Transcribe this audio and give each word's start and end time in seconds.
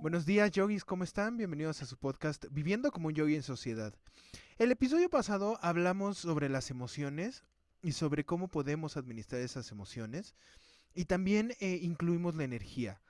Buenos 0.00 0.24
días, 0.24 0.50
yogis, 0.52 0.84
¿cómo 0.84 1.04
están? 1.04 1.36
Bienvenidos 1.36 1.82
a 1.82 1.86
su 1.86 1.98
podcast 1.98 2.46
Viviendo 2.50 2.90
como 2.90 3.08
un 3.08 3.14
yogi 3.14 3.34
en 3.34 3.42
sociedad. 3.42 3.94
El 4.56 4.70
episodio 4.70 5.10
pasado 5.10 5.58
hablamos 5.60 6.16
sobre 6.16 6.48
las 6.48 6.70
emociones 6.70 7.44
y 7.82 7.92
sobre 7.92 8.24
cómo 8.24 8.48
podemos 8.48 8.96
administrar 8.96 9.42
esas 9.42 9.70
emociones 9.72 10.34
y 10.94 11.04
también 11.04 11.52
eh, 11.60 11.80
incluimos 11.82 12.34
la 12.34 12.44
energía. 12.44 13.02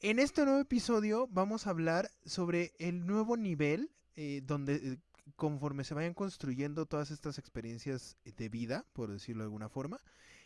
En 0.00 0.20
este 0.20 0.44
nuevo 0.44 0.60
episodio 0.60 1.26
vamos 1.32 1.66
a 1.66 1.70
hablar 1.70 2.12
sobre 2.24 2.72
el 2.78 3.04
nuevo 3.04 3.36
nivel 3.36 3.90
eh, 4.14 4.42
donde 4.44 4.76
eh, 4.76 4.98
conforme 5.34 5.84
se 5.84 5.94
vayan 5.94 6.14
construyendo 6.14 6.86
todas 6.86 7.10
estas 7.10 7.38
experiencias 7.38 8.16
de 8.24 8.48
vida, 8.48 8.86
por 8.92 9.10
decirlo 9.10 9.42
de 9.42 9.46
alguna 9.46 9.68
forma, 9.68 10.00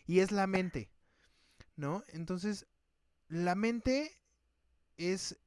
y 0.06 0.20
es 0.20 0.32
la 0.32 0.46
mente, 0.46 0.90
¿no? 1.76 2.04
Entonces, 2.08 2.66
la 3.28 3.54
mente 3.54 4.10
es 4.96 5.38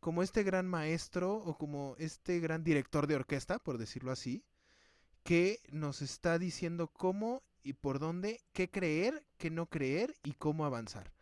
como 0.00 0.22
este 0.22 0.42
gran 0.42 0.66
maestro 0.66 1.34
o 1.34 1.56
como 1.56 1.94
este 1.98 2.40
gran 2.40 2.64
director 2.64 3.06
de 3.06 3.16
orquesta, 3.16 3.58
por 3.58 3.78
decirlo 3.78 4.12
así, 4.12 4.44
que 5.22 5.62
nos 5.70 6.02
está 6.02 6.38
diciendo 6.38 6.88
cómo 6.88 7.42
y 7.62 7.72
por 7.72 7.98
dónde, 7.98 8.42
qué 8.52 8.70
creer, 8.70 9.26
qué 9.38 9.50
no 9.50 9.66
creer 9.66 10.14
y 10.22 10.34
cómo 10.34 10.66
avanzar. 10.66 11.12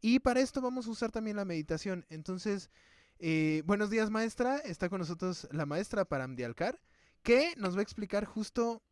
Y 0.00 0.20
para 0.20 0.40
esto 0.40 0.60
vamos 0.60 0.86
a 0.86 0.90
usar 0.90 1.10
también 1.10 1.36
la 1.36 1.44
meditación. 1.44 2.06
Entonces, 2.08 2.70
eh, 3.18 3.62
buenos 3.66 3.90
días 3.90 4.10
maestra, 4.10 4.58
está 4.58 4.88
con 4.88 5.00
nosotros 5.00 5.48
la 5.50 5.66
maestra 5.66 6.04
Param 6.04 6.36
Dialcar, 6.36 6.80
que 7.22 7.54
nos 7.56 7.76
va 7.76 7.80
a 7.80 7.82
explicar 7.82 8.24
justo 8.24 8.82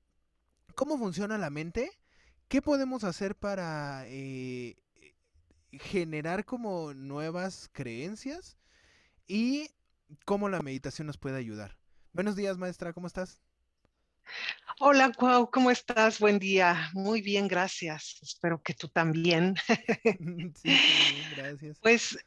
cómo 0.75 0.99
funciona 0.99 1.39
la 1.39 1.51
mente, 1.51 1.91
qué 2.49 2.63
podemos 2.63 3.05
hacer 3.05 3.35
para 3.37 4.05
eh, 4.07 4.77
generar 5.73 6.45
como 6.45 6.95
nuevas 6.95 7.69
creencias 7.73 8.57
y 9.27 9.71
cómo 10.25 10.49
la 10.49 10.61
meditación 10.61 11.07
nos 11.07 11.19
puede 11.19 11.37
ayudar. 11.37 11.77
Buenos 12.13 12.37
días, 12.37 12.59
maestra, 12.59 12.93
¿cómo 12.93 13.07
estás? 13.07 13.41
Hola, 14.81 15.13
Cuau, 15.13 15.51
¿cómo 15.51 15.71
estás? 15.71 16.19
Buen 16.19 16.39
día. 16.39 16.91
Muy 16.93 17.23
bien, 17.23 17.49
gracias. 17.49 18.19
Espero 18.23 18.63
que 18.63 18.75
tú 18.75 18.89
también. 18.89 19.57
sí, 20.63 20.77
gracias. 21.37 21.79
Pues 21.81 22.19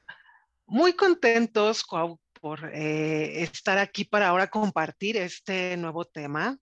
muy 0.66 0.94
contentos, 0.94 1.84
Cuau, 1.84 2.20
por 2.42 2.72
eh, 2.74 3.44
estar 3.44 3.78
aquí 3.78 4.04
para 4.04 4.28
ahora 4.28 4.50
compartir 4.50 5.16
este 5.16 5.78
nuevo 5.78 6.06
tema 6.06 6.58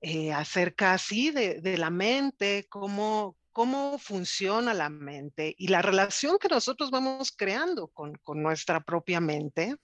eh, 0.00 0.32
acerca 0.32 0.92
así 0.92 1.30
de, 1.30 1.60
de, 1.62 1.78
la 1.78 1.88
mente, 1.88 2.66
cómo, 2.68 3.38
cómo 3.54 3.98
funciona 3.98 4.74
la 4.74 4.90
mente 4.90 5.54
y 5.56 5.68
la 5.68 5.80
relación 5.80 6.38
que 6.38 6.48
nosotros 6.48 6.90
vamos 6.90 7.32
creando 7.34 7.86
con, 7.88 8.12
nuestra 8.34 8.80
propia 8.80 9.20
mente. 9.20 9.76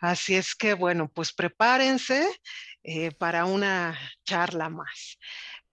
Así 0.00 0.34
es 0.34 0.56
que, 0.56 0.72
bueno, 0.72 1.08
pues 1.14 1.34
prepárense 1.34 2.26
eh, 2.82 3.12
para 3.12 3.44
una 3.44 3.96
charla 4.24 4.70
más. 4.70 5.18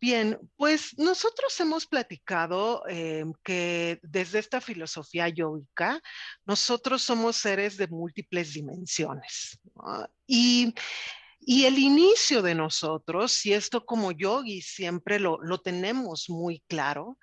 Bien, 0.03 0.37
pues 0.57 0.97
nosotros 0.97 1.57
hemos 1.61 1.87
platicado 1.87 2.83
eh, 2.89 3.23
que 3.41 4.01
desde 4.03 4.39
esta 4.39 4.59
filosofía 4.59 5.29
yoica, 5.29 6.01
nosotros 6.45 7.01
somos 7.01 7.37
seres 7.37 7.77
de 7.77 7.87
múltiples 7.87 8.51
dimensiones. 8.51 9.57
Y 10.27 10.73
el 11.47 11.79
inicio 11.79 12.41
de 12.41 12.53
nosotros, 12.53 13.45
y 13.45 13.53
esto 13.53 13.85
como 13.85 14.11
yogi 14.11 14.61
siempre 14.61 15.21
lo, 15.21 15.39
tenemos 15.63 16.29
muy 16.29 16.61
claro, 16.67 17.17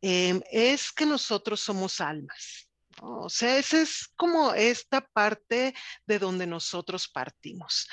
em, 0.00 0.40
es 0.50 0.90
que 0.90 1.04
nosotros 1.04 1.60
somos 1.60 2.00
almas. 2.00 2.66
O 3.00 3.28
sea, 3.28 3.58
esa 3.58 3.82
es 3.82 4.08
como 4.16 4.54
esta 4.54 5.00
parte 5.00 5.74
de 6.06 6.18
donde 6.18 6.46
nosotros 6.46 7.08
partimos. 7.08 7.88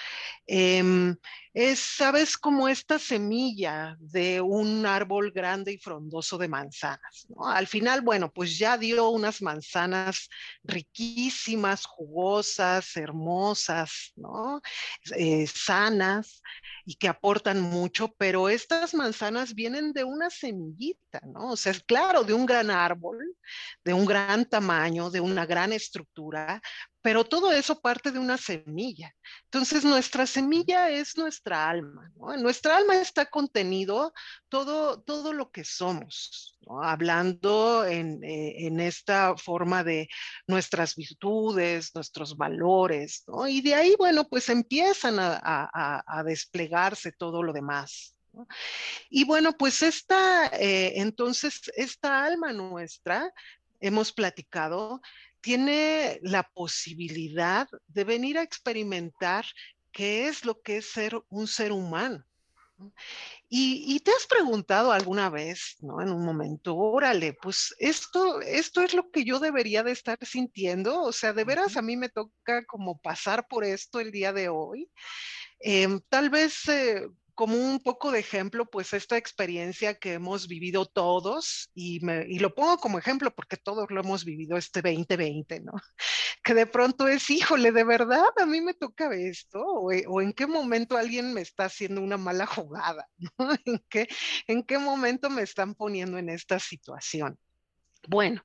Em, 0.46 1.16
es, 1.54 1.80
sabes, 1.80 2.38
como 2.38 2.68
esta 2.68 3.00
semilla 3.00 3.96
de 4.00 4.42
un 4.42 4.86
árbol 4.86 5.32
grande 5.32 5.74
y 5.74 5.78
frondoso 5.78 6.38
de 6.38 6.48
manzanas. 6.48 7.28
Al 7.44 7.68
final, 7.68 8.02
bueno, 8.02 8.32
pues 8.32 8.58
ya 8.58 8.78
dio 8.78 9.10
unas 9.10 9.42
manzanas 9.42 10.30
riquísimas, 10.64 11.86
jugosas, 11.86 12.96
hermosas, 12.96 14.14
¿no? 14.16 14.62
Eh, 15.16 15.48
sanas 15.48 16.42
y 16.86 16.96
que 16.96 17.08
aportan 17.08 17.62
mucho, 17.62 18.14
pero 18.18 18.50
estas 18.50 18.94
manzanas 18.94 19.54
vienen 19.54 19.92
de 19.94 20.04
una 20.04 20.30
semillita, 20.30 21.22
¿no? 21.26 21.52
O 21.52 21.58
sea, 21.58 21.72
es 21.72 21.84
claro, 21.84 22.24
de 22.24 22.34
un 22.34 22.46
gran 22.46 22.70
árbol, 22.70 23.18
de 23.84 23.94
un 23.94 24.06
gran 24.06 24.46
tamaño, 24.46 25.09
de 25.09 25.20
una 25.20 25.46
gran 25.46 25.74
estructura, 25.74 26.62
pero 27.02 27.24
todo 27.24 27.52
eso 27.52 27.80
parte 27.80 28.12
de 28.12 28.20
una 28.20 28.38
semilla. 28.38 29.16
Entonces, 29.46 29.86
nuestra 29.86 30.26
semilla 30.26 30.90
es 30.90 31.18
nuestra 31.18 31.70
alma. 31.70 32.12
En 32.34 32.42
nuestra 32.42 32.78
alma 32.78 32.96
está 32.96 33.26
contenido 33.26 34.14
todo, 34.50 35.02
todo 35.02 35.34
lo 35.34 35.52
que 35.52 35.64
somos, 35.64 36.58
hablando 36.82 37.86
en, 37.86 38.24
eh, 38.24 38.68
en, 38.68 38.80
esta 38.80 39.36
forma 39.38 39.84
de 39.84 40.09
nuestras 40.48 40.96
virtudes, 40.96 41.94
nuestros 41.96 42.36
valores, 42.36 43.24
y 43.48 43.62
de 43.62 43.76
ahí, 43.76 43.96
bueno, 43.98 44.28
pues 44.28 44.50
empiezan 44.50 45.18
a 45.20 46.24
desplegarse 46.26 47.12
todo 47.12 47.44
lo 47.44 47.54
demás. 47.54 48.16
Y 49.09 49.26
bueno, 49.26 49.54
pues 49.58 49.82
esta, 49.82 50.48
eh, 50.48 50.94
entonces, 51.00 51.62
esta 51.76 52.24
alma 52.24 52.54
nuestra, 52.54 53.34
hemos 53.80 54.12
platicado, 54.12 55.02
tiene 55.42 56.20
la 56.22 56.44
posibilidad 56.44 57.68
de 57.88 58.04
venir 58.04 58.38
a 58.38 58.44
experimentar 58.44 59.46
qué 59.92 60.28
es 60.28 60.46
lo 60.46 60.62
que 60.62 60.78
es 60.78 60.92
ser 60.92 61.20
un 61.30 61.48
ser 61.48 61.72
humano. 61.72 62.24
Y, 63.50 64.00
te 64.02 64.12
has 64.12 64.28
preguntado 64.28 64.92
alguna 64.92 65.30
vez, 65.30 65.78
¿no? 65.82 66.02
En 66.02 66.10
un 66.12 66.24
momento, 66.24 66.78
órale, 66.78 67.34
pues 67.34 67.76
esto, 67.80 68.42
esto 68.42 68.82
es 68.82 68.94
lo 68.94 69.10
que 69.12 69.26
yo 69.26 69.40
debería 69.40 69.84
de 69.84 69.92
estar 69.92 70.18
sintiendo. 70.22 71.02
O 71.02 71.12
sea, 71.12 71.34
de 71.34 71.44
veras 71.44 71.76
a 71.76 71.82
mí 71.82 71.98
me 71.98 72.10
toca 72.10 72.66
como 72.66 73.00
pasar 73.02 73.48
por 73.48 73.66
esto 73.66 74.00
el 74.00 74.12
día 74.12 74.32
de 74.34 74.50
hoy. 74.50 74.90
Em, 75.60 76.00
tal 76.10 76.30
vez 76.30 76.68
eh, 76.70 77.08
como 77.40 77.56
un 77.56 77.80
poco 77.80 78.12
de 78.12 78.20
ejemplo, 78.20 78.66
pues 78.70 78.92
esta 78.92 79.16
experiencia 79.16 79.98
que 79.98 80.12
hemos 80.12 80.50
vivido 80.50 80.86
todos, 80.86 81.70
y, 81.74 82.02
lo 82.38 82.54
pongo 82.54 82.76
como 82.80 83.00
ejemplo 83.00 83.34
porque 83.34 83.56
todos 83.56 83.90
lo 83.92 84.02
hemos 84.02 84.26
vivido 84.26 84.58
este 84.58 84.82
2020, 84.82 85.62
¿no? 85.62 85.72
Que 86.44 86.54
de 86.54 86.66
pronto 86.66 87.08
es, 87.08 87.30
híjole, 87.30 87.72
de 87.72 87.86
verdad, 87.86 88.26
a 88.42 88.46
mí 88.46 88.60
me 88.60 88.74
toca 88.74 89.16
esto, 89.16 89.62
o, 89.62 89.90
o 89.90 90.22
en 90.22 90.34
qué 90.34 90.48
momento 90.48 90.98
alguien 90.98 91.34
me 91.34 91.40
está 91.40 91.66
haciendo 91.66 92.02
una 92.02 92.18
mala 92.18 92.46
jugada. 92.46 93.08
¿En 93.66 93.80
qué, 93.90 94.10
¿En 94.48 94.64
qué 94.64 94.78
momento 94.78 95.30
me 95.30 95.44
están 95.44 95.76
poniendo 95.76 96.18
en 96.18 96.28
esta 96.28 96.60
situación? 96.60 97.40
Bueno, 98.08 98.44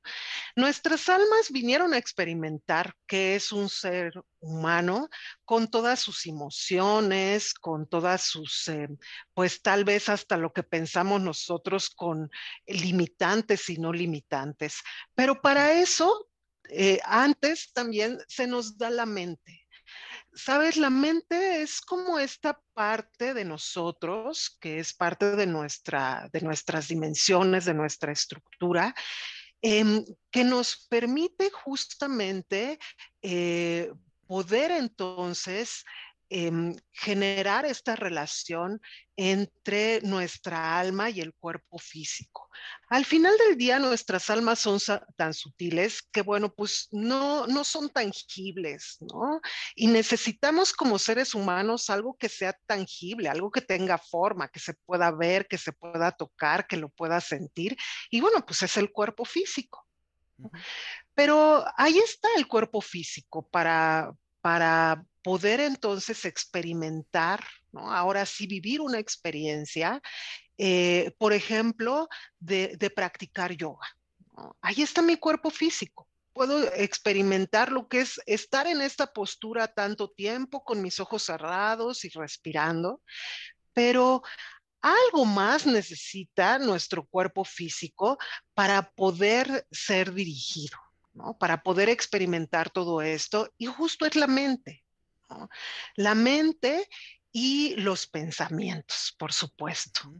nuestras 0.57 1.09
almas 1.09 1.51
vinieron 1.51 1.95
a 1.95 1.99
experimentar 1.99 2.93
que 3.07 3.37
es 3.37 3.53
un 3.53 3.69
ser 3.69 4.13
humano 4.41 5.09
con 5.45 5.71
todas 5.71 6.01
sus 6.01 6.27
emociones, 6.27 7.55
con 7.55 7.89
todas 7.89 8.23
sus, 8.23 8.69
eh, 8.69 8.89
pues 9.33 9.63
tal 9.63 9.85
vez 9.85 10.09
hasta 10.09 10.37
lo 10.37 10.53
que 10.53 10.65
pensamos 10.65 11.21
nosotros 11.21 11.89
con 11.89 12.31
limitantes 12.67 13.71
y 13.71 13.79
no 13.79 13.93
limitantes. 13.93 14.81
Pero 15.15 15.41
para 15.41 15.73
eso, 15.73 16.29
eh, 16.69 17.01
antes 17.05 17.73
también 17.73 18.19
se 18.29 18.47
nos 18.47 18.77
da 18.77 18.91
la 18.91 19.07
mente. 19.07 19.65
Sabes, 20.35 20.77
la 20.77 20.91
mente 20.91 21.63
es 21.63 21.81
como 21.81 22.19
esta 22.19 22.61
parte 22.73 23.35
de 23.35 23.45
nosotros, 23.45 24.57
que 24.61 24.81
es 24.81 24.93
parte 24.93 25.37
de, 25.37 25.47
nuestra, 25.47 26.29
de 26.33 26.41
nuestras 26.41 26.89
dimensiones, 26.89 27.65
de 27.67 27.75
nuestra 27.75 28.11
estructura, 28.11 28.95
Em, 29.67 30.05
que 30.31 30.45
nos 30.45 30.77
permite 30.91 31.51
justamente 31.65 32.79
eh, 33.23 33.91
poder 34.27 34.71
entonces 34.73 35.85
em, 36.37 36.75
generar 36.91 37.65
esta 37.65 37.95
relación 37.95 38.81
entre 39.15 40.01
nuestra 40.01 40.81
alma 40.81 41.09
y 41.09 41.21
el 41.21 41.33
cuerpo 41.33 41.79
físico. 41.79 42.51
Al 42.89 43.05
final 43.05 43.39
del 43.39 43.57
día, 43.57 43.79
nuestras 43.79 44.29
almas 44.31 44.59
son 44.59 44.81
tan 45.15 45.33
sutiles 45.33 46.03
que, 46.03 46.23
bueno, 46.23 46.53
pues 46.53 46.89
no, 46.91 47.47
no 47.47 47.63
son 47.63 47.89
tangibles, 47.89 48.99
¿no? 48.99 49.41
Y 49.77 49.87
necesitamos 49.87 50.73
como 50.73 50.99
seres 50.99 51.37
humanos 51.37 51.89
algo 51.89 52.17
que 52.17 52.29
sea 52.29 52.53
tangible, 52.67 53.29
algo 53.29 53.53
que 53.53 53.61
tenga 53.61 53.97
forma, 53.97 54.49
que 54.49 54.59
se 54.59 54.75
pueda 54.75 55.13
ver, 55.13 55.47
que 55.47 55.57
se 55.57 55.71
pueda 55.71 56.11
tocar, 56.11 56.67
que 56.67 56.77
lo 56.77 56.89
pueda 56.89 57.21
sentir. 57.21 57.77
Y 58.11 58.21
bueno, 58.21 58.45
pues 58.45 58.61
es 58.65 58.77
el 58.77 58.91
cuerpo 58.91 59.25
físico. 59.25 59.87
Pero 61.15 61.65
ahí 61.77 61.99
está 61.99 62.29
el 62.37 62.49
cuerpo 62.49 62.81
físico 62.81 63.49
para, 63.49 64.13
para 64.41 65.05
poder 65.25 65.59
entonces 65.59 66.25
experimentar, 66.25 67.45
¿no? 67.73 67.93
ahora 67.93 68.25
sí 68.27 68.47
vivir 68.47 68.81
una 68.81 69.01
experiencia 69.01 70.01
eh, 70.57 71.13
por 71.19 71.33
ejemplo, 71.33 72.09
de, 72.39 72.93
practicar 72.95 73.57
yoga. 73.57 73.87
Ahí 74.61 74.83
está 74.83 75.03
mi 75.03 75.17
cuerpo 75.17 75.51
físico. 75.51 76.09
Puedo 76.33 76.65
experimentar 76.75 77.71
lo 77.71 77.89
que 77.89 78.01
es 78.01 78.21
estar 78.27 78.67
en 78.67 78.81
esta 78.81 79.07
postura 79.07 79.69
tanto 79.69 80.11
tiempo 80.11 80.65
con 80.65 80.83
mis 80.83 80.99
ojos 81.01 81.25
cerrados 81.25 82.05
y 82.05 82.09
respirando, 82.09 83.01
pero 83.73 84.23
algo 84.81 85.25
más 85.25 85.67
necesita 85.67 86.59
nuestro 86.59 87.07
cuerpo 87.07 87.45
físico 87.45 88.19
para 88.53 88.91
poder 88.93 89.67
ser 89.71 90.13
dirigido, 90.13 90.77
para 91.39 91.63
poder 91.63 91.89
experimentar 91.89 92.71
todo 92.71 93.01
esto. 93.01 93.49
Y 93.57 93.67
justo 93.67 94.05
es 94.07 94.17
la 94.17 94.27
mente. 94.27 94.84
La 95.97 96.15
mente 96.15 96.89
y 97.33 97.75
los 97.77 98.07
pensamientos, 98.07 99.15
por 99.19 99.33
supuesto. 99.33 100.13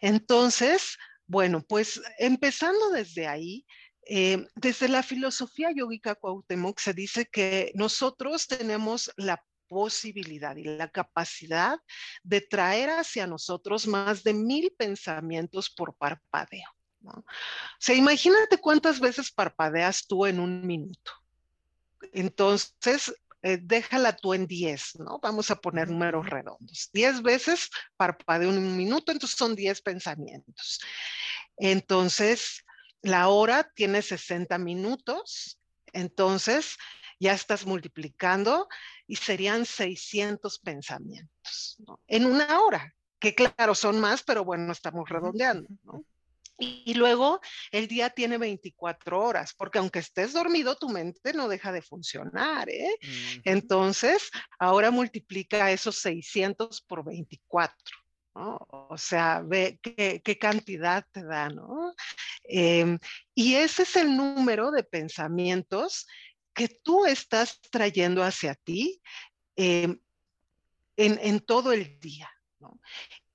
Entonces, 0.00 0.98
bueno, 1.26 1.62
pues 1.62 2.00
empezando 2.18 2.90
desde 2.90 3.26
ahí, 3.28 3.64
eh, 4.04 4.46
desde 4.56 4.88
la 4.88 5.02
filosofía 5.02 5.70
yogica 5.74 6.16
Cuauhtémoc 6.16 6.80
se 6.80 6.92
dice 6.92 7.26
que 7.26 7.70
nosotros 7.74 8.48
tenemos 8.48 9.12
la 9.16 9.42
posibilidad 9.68 10.56
y 10.56 10.64
la 10.64 10.88
capacidad 10.88 11.78
de 12.22 12.40
traer 12.40 12.90
hacia 12.90 13.26
nosotros 13.26 13.86
más 13.86 14.22
de 14.22 14.34
mil 14.34 14.74
pensamientos 14.76 15.70
por 15.70 15.94
parpadeo. 15.94 16.68
O 17.04 17.24
sea, 17.78 17.94
imagínate 17.94 18.58
cuántas 18.58 19.00
veces 19.00 19.30
parpadeas 19.30 20.06
tú 20.06 20.26
en 20.26 20.40
un 20.40 20.66
minuto. 20.66 21.12
Entonces, 22.12 23.14
eh, 23.42 23.58
déjala 23.60 24.14
tú 24.16 24.34
en 24.34 24.46
10, 24.46 25.00
¿no? 25.00 25.18
Vamos 25.20 25.50
a 25.50 25.56
poner 25.56 25.88
números 25.88 26.28
redondos. 26.28 26.90
10 26.92 27.22
veces 27.22 27.70
parpadeo 27.96 28.50
en 28.50 28.58
un 28.58 28.76
minuto, 28.76 29.10
entonces 29.10 29.36
son 29.36 29.56
10 29.56 29.82
pensamientos. 29.82 30.80
Entonces, 31.56 32.64
la 33.02 33.28
hora 33.28 33.70
tiene 33.74 34.00
60 34.00 34.58
minutos, 34.58 35.58
entonces 35.92 36.76
ya 37.18 37.32
estás 37.32 37.66
multiplicando 37.66 38.68
y 39.06 39.16
serían 39.16 39.66
600 39.66 40.58
pensamientos 40.60 41.76
¿no? 41.86 42.00
en 42.06 42.26
una 42.26 42.60
hora, 42.60 42.94
que 43.18 43.34
claro, 43.34 43.74
son 43.74 44.00
más, 44.00 44.22
pero 44.22 44.44
bueno, 44.44 44.72
estamos 44.72 45.08
redondeando, 45.08 45.68
¿no? 45.84 46.04
Y, 46.62 46.94
luego 46.94 47.40
el 47.70 47.88
día 47.88 48.10
tiene 48.10 48.38
24 48.38 49.20
horas, 49.20 49.54
porque 49.54 49.78
aunque 49.78 49.98
estés 49.98 50.32
dormido, 50.32 50.76
tu 50.76 50.88
mente 50.88 51.32
no 51.32 51.48
deja 51.48 51.72
de 51.72 51.82
funcionar. 51.82 52.68
¿eh? 52.68 52.96
Entonces, 53.44 54.30
ahora 54.58 54.90
multiplica 54.90 55.70
esos 55.72 55.96
600 55.96 56.82
por 56.82 57.04
24. 57.04 57.74
¿no? 58.34 58.58
O 58.70 58.96
sea, 58.96 59.42
ve 59.44 59.78
qué, 59.82 60.38
cantidad 60.38 61.04
te 61.10 61.24
da, 61.24 61.48
¿no? 61.48 61.94
Em, 62.44 62.98
y 63.34 63.54
ese 63.54 63.82
es 63.82 63.96
el 63.96 64.16
número 64.16 64.70
de 64.70 64.84
pensamientos 64.84 66.06
que 66.54 66.68
tú 66.68 67.06
estás 67.06 67.60
trayendo 67.70 68.22
hacia 68.22 68.54
ti 68.54 69.02
em, 69.56 69.98
en, 70.96 71.18
en, 71.22 71.40
todo 71.40 71.72
el 71.72 71.98
día. 71.98 72.30
¿no? 72.58 72.80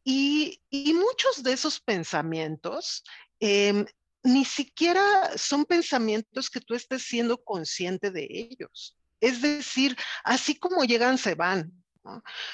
Y, 0.10 0.62
muchos 0.94 1.44
de 1.44 1.52
esos 1.52 1.82
pensamientos 1.82 3.04
em, 3.42 3.86
ni 4.24 4.46
siquiera 4.46 5.38
son 5.38 5.66
pensamientos 5.66 6.50
que 6.50 6.62
tú 6.62 6.76
estés 6.76 7.04
siendo 7.04 7.44
consciente 7.44 8.10
de 8.10 8.26
ellos. 8.30 8.98
Es 9.20 9.42
decir, 9.42 9.98
así 10.24 10.56
como 10.56 10.86
llegan, 10.86 11.18
se 11.18 11.36
van. 11.36 11.74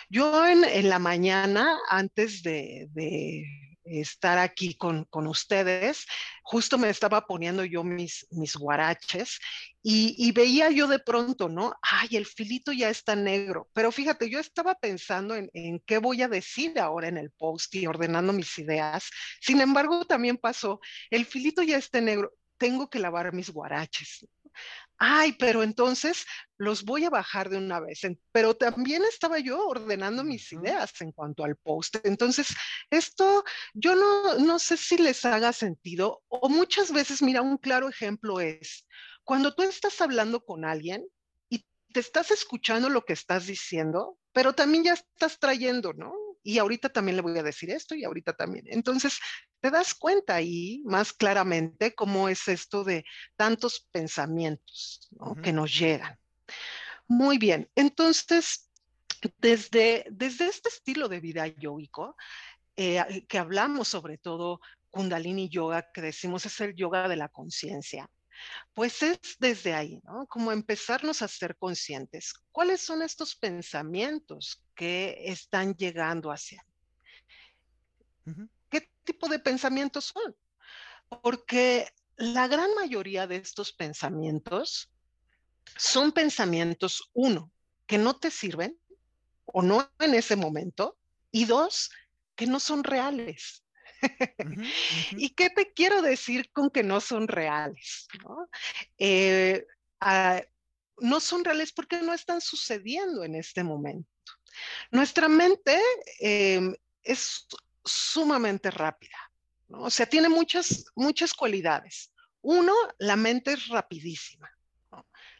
Yo 0.09 0.47
en, 0.47 0.89
la 0.89 0.97
mañana, 0.97 1.77
antes 1.89 2.41
de 2.41 2.89
estar 3.85 4.37
aquí 4.37 4.75
con, 4.75 5.07
ustedes. 5.11 6.05
Justo 6.43 6.77
me 6.77 6.89
estaba 6.89 7.25
poniendo 7.25 7.63
yo 7.65 7.83
mis, 7.83 8.27
mis 8.31 8.55
guaraches 8.55 9.39
y, 9.81 10.31
veía 10.31 10.69
yo 10.71 10.87
de 10.87 10.99
pronto, 10.99 11.49
¿no? 11.49 11.73
Ay, 11.81 12.15
el 12.17 12.25
filito 12.25 12.71
ya 12.71 12.89
está 12.89 13.15
negro. 13.15 13.69
Pero 13.73 13.91
fíjate, 13.91 14.29
yo 14.29 14.39
estaba 14.39 14.75
pensando 14.75 15.35
en, 15.35 15.49
en 15.53 15.79
qué 15.85 15.97
voy 15.97 16.21
a 16.21 16.27
decir 16.27 16.79
ahora 16.79 17.07
en 17.07 17.17
el 17.17 17.31
post 17.31 17.73
y 17.75 17.87
ordenando 17.87 18.33
mis 18.33 18.57
ideas. 18.57 19.09
Sin 19.41 19.61
embargo, 19.61 20.05
también 20.05 20.37
pasó, 20.37 20.79
el 21.09 21.25
filito 21.25 21.61
ya 21.63 21.77
está 21.77 22.01
negro, 22.01 22.33
tengo 22.57 22.89
que 22.89 22.99
lavar 22.99 23.33
mis 23.33 23.49
guaraches 23.49 24.25
ay, 24.97 25.33
pero 25.33 25.63
entonces 25.63 26.25
los 26.57 26.83
voy 26.83 27.05
a 27.05 27.09
bajar 27.09 27.49
de 27.49 27.57
una 27.57 27.79
vez. 27.79 28.01
Pero 28.31 28.55
también 28.55 29.03
estaba 29.03 29.39
yo 29.39 29.67
ordenando 29.67 30.23
mis 30.23 30.51
ideas 30.51 30.99
en 31.01 31.11
cuanto 31.11 31.43
al 31.43 31.55
post. 31.57 31.97
Entonces, 32.03 32.47
esto 32.89 33.43
yo 33.73 33.95
no, 33.95 34.39
no 34.39 34.59
sé 34.59 34.77
si 34.77 34.97
les 34.97 35.25
haga 35.25 35.53
sentido 35.53 36.23
o 36.27 36.49
muchas 36.49 36.91
veces, 36.91 37.21
mira, 37.21 37.41
un 37.41 37.57
claro 37.57 37.89
ejemplo 37.89 38.39
es 38.39 38.85
cuando 39.23 39.53
tú 39.53 39.63
estás 39.63 40.01
hablando 40.01 40.43
con 40.43 40.65
alguien 40.65 41.05
y 41.49 41.65
te 41.93 41.99
estás 41.99 42.31
escuchando 42.31 42.89
lo 42.89 43.05
que 43.05 43.13
estás 43.13 43.47
diciendo, 43.47 44.17
pero 44.31 44.53
también 44.53 44.83
ya 44.83 44.93
estás 44.93 45.39
trayendo, 45.39 45.93
¿no? 45.93 46.13
Y 46.43 46.57
ahorita 46.57 46.89
también 46.89 47.15
le 47.15 47.21
voy 47.21 47.37
a 47.37 47.43
decir 47.43 47.69
esto 47.71 47.95
y 47.95 48.03
ahorita 48.03 48.33
también. 48.33 48.65
Entonces, 48.67 49.19
te 49.63 49.71
das 49.71 49.93
cuenta 49.95 50.35
ahí 50.35 50.83
más 50.83 51.13
claramente 51.13 51.95
cómo 51.95 52.27
es 52.27 52.49
esto 52.49 52.83
de 52.83 53.05
tantos 53.37 53.87
pensamientos 53.93 55.09
que 55.41 55.53
nos 55.53 55.73
llegan. 55.73 56.19
Muy 57.07 57.37
bien, 57.37 57.71
entonces, 57.73 58.69
desde, 59.37 60.05
desde 60.11 60.47
este 60.47 60.67
estilo 60.67 61.07
de 61.07 61.21
vida 61.21 61.47
yoico, 61.47 62.17
eh, 62.75 63.25
que 63.29 63.37
hablamos 63.37 63.87
sobre 63.87 64.17
todo 64.17 64.59
Kundalini 64.89 65.47
Yoga, 65.47 65.89
que 65.93 66.01
decimos 66.01 66.45
es 66.45 66.59
el 66.59 66.75
yoga 66.75 67.07
de 67.07 67.15
la 67.15 67.29
conciencia, 67.29 68.11
pues 68.73 69.01
es 69.01 69.17
desde 69.39 69.73
ahí, 69.73 70.01
¿no? 70.03 70.27
Como 70.27 70.51
empezarnos 70.51 71.21
a 71.21 71.29
ser 71.29 71.55
conscientes. 71.55 72.33
¿Cuáles 72.51 72.81
son 72.81 73.01
estos 73.01 73.33
pensamientos 73.37 74.61
que 74.75 75.15
están 75.23 75.73
llegando 75.75 76.33
hacia 76.33 76.65
¿Qué 78.25 78.52
tipo 79.03 79.27
de 79.29 79.39
pensamientos 79.39 80.05
son? 80.05 80.35
Porque 81.21 81.87
la 82.15 82.47
gran 82.47 82.73
mayoría 82.75 83.27
de 83.27 83.37
estos 83.37 83.71
pensamientos 83.71 84.89
son 85.77 86.11
pensamientos, 86.11 87.09
uno, 87.13 87.51
que 87.85 87.97
no 87.97 88.15
te 88.17 88.31
sirven 88.31 88.77
o 89.45 89.61
no 89.61 89.89
en 89.99 90.13
ese 90.13 90.35
momento, 90.35 90.97
y 91.31 91.45
dos, 91.45 91.89
que 92.35 92.47
no 92.47 92.59
son 92.59 92.83
reales. 92.83 93.63
¿Y 95.17 95.29
qué 95.31 95.49
te 95.49 95.73
quiero 95.73 96.01
decir 96.01 96.51
con 96.51 96.69
que 96.69 96.83
no 96.83 97.01
son 97.01 97.27
reales? 97.27 98.07
¿no? 98.23 98.49
Eh, 98.97 99.65
ah, 99.99 100.41
no 100.97 101.19
son 101.19 101.43
reales 101.43 101.71
porque 101.71 102.01
no 102.01 102.13
están 102.13 102.41
sucediendo 102.41 103.23
en 103.23 103.35
este 103.35 103.63
momento. 103.63 104.09
Nuestra 104.91 105.27
mente 105.27 105.79
em, 106.19 106.75
es 107.03 107.47
sumamente 107.83 108.71
rápida, 108.71 109.17
o 109.69 109.89
sea, 109.89 110.05
tiene 110.05 110.29
muchas, 110.29 110.85
muchas 110.95 111.33
cualidades. 111.33 112.11
Uno, 112.41 112.73
la 112.99 113.15
mente 113.15 113.53
es 113.53 113.67
rapidísima, 113.67 114.49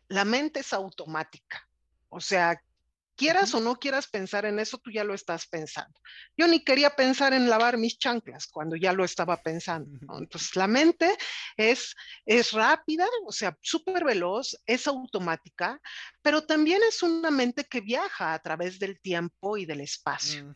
la 0.08 0.26
mente 0.26 0.62
es 0.62 0.74
automática, 0.74 1.68
o 2.10 2.20
sea, 2.20 2.62
quieras 3.16 3.54
o 3.54 3.60
no 3.60 3.76
quieras 3.76 4.08
pensar 4.08 4.46
en 4.46 4.60
eso, 4.60 4.78
tú 4.78 4.92
ya 4.92 5.04
lo 5.04 5.14
estás 5.14 5.48
pensando. 5.48 6.00
Yo 6.38 6.48
ni 6.48 6.64
quería 6.64 6.90
pensar 6.96 7.34
en 7.34 7.50
lavar 7.50 7.78
mis 7.78 7.98
chanclas 7.98 8.48
cuando 8.48 8.76
ya 8.76 8.94
lo 8.94 9.04
estaba 9.04 9.42
pensando. 9.42 9.92
Entonces, 10.18 10.56
la 10.56 10.68
mente 10.68 11.16
es, 11.58 11.96
es 12.26 12.52
rápida, 12.52 13.08
o 13.26 13.32
sea, 13.32 13.58
súper 13.62 14.04
veloz, 14.04 14.58
es 14.66 14.88
automática, 14.88 15.80
pero 16.22 16.46
también 16.46 16.82
es 16.88 17.04
una 17.04 17.32
mente 17.32 17.66
que 17.66 17.82
viaja 17.82 18.34
a 18.34 18.40
través 18.40 18.80
del 18.80 19.00
tiempo 19.00 19.58
y 19.58 19.66
del 19.66 19.82
espacio. 19.82 20.56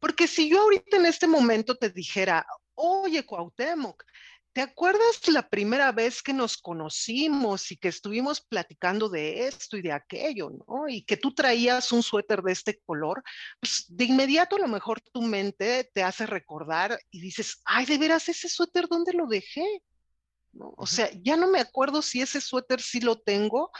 Porque 0.00 0.26
si 0.26 0.48
yo 0.48 0.62
ahorita 0.62 0.96
en 0.96 1.06
este 1.06 1.26
momento 1.26 1.76
te 1.76 1.90
dijera, 1.90 2.46
oye, 2.74 3.24
Cuauhtémoc, 3.24 4.04
¿Te 4.52 4.62
acuerdas 4.62 5.28
la 5.28 5.48
primera 5.48 5.92
vez 5.92 6.22
que 6.22 6.32
nos 6.32 6.56
conocimos 6.56 7.70
y 7.70 7.76
que 7.76 7.88
estuvimos 7.88 8.40
platicando 8.40 9.08
de 9.08 9.46
esto 9.46 9.76
y 9.76 9.82
de 9.82 9.92
aquello, 9.92 10.50
¿no? 10.50 10.88
Y 10.88 11.02
que 11.02 11.16
tú 11.16 11.32
traías 11.34 11.92
un 11.92 12.02
suéter 12.02 12.42
de 12.42 12.52
este 12.52 12.80
color, 12.80 13.22
pues 13.60 13.84
de 13.88 14.04
inmediato 14.04 14.56
a 14.56 14.60
lo 14.60 14.68
mejor 14.68 15.00
tu 15.00 15.22
mente 15.22 15.90
te 15.92 16.02
hace 16.02 16.26
recordar 16.26 16.98
y 17.10 17.20
dices, 17.20 17.60
ay, 17.64 17.86
de 17.86 17.98
veras, 17.98 18.28
ese 18.28 18.48
suéter, 18.48 18.88
¿dónde 18.88 19.12
lo 19.12 19.26
dejé? 19.26 19.64
¿No? 20.52 20.74
O 20.76 20.86
sea, 20.86 21.10
ya 21.22 21.36
no 21.36 21.48
me 21.48 21.60
acuerdo 21.60 22.02
si 22.02 22.20
ese 22.22 22.40
suéter 22.40 22.80
sí 22.80 23.00
lo 23.00 23.20
tengo, 23.20 23.70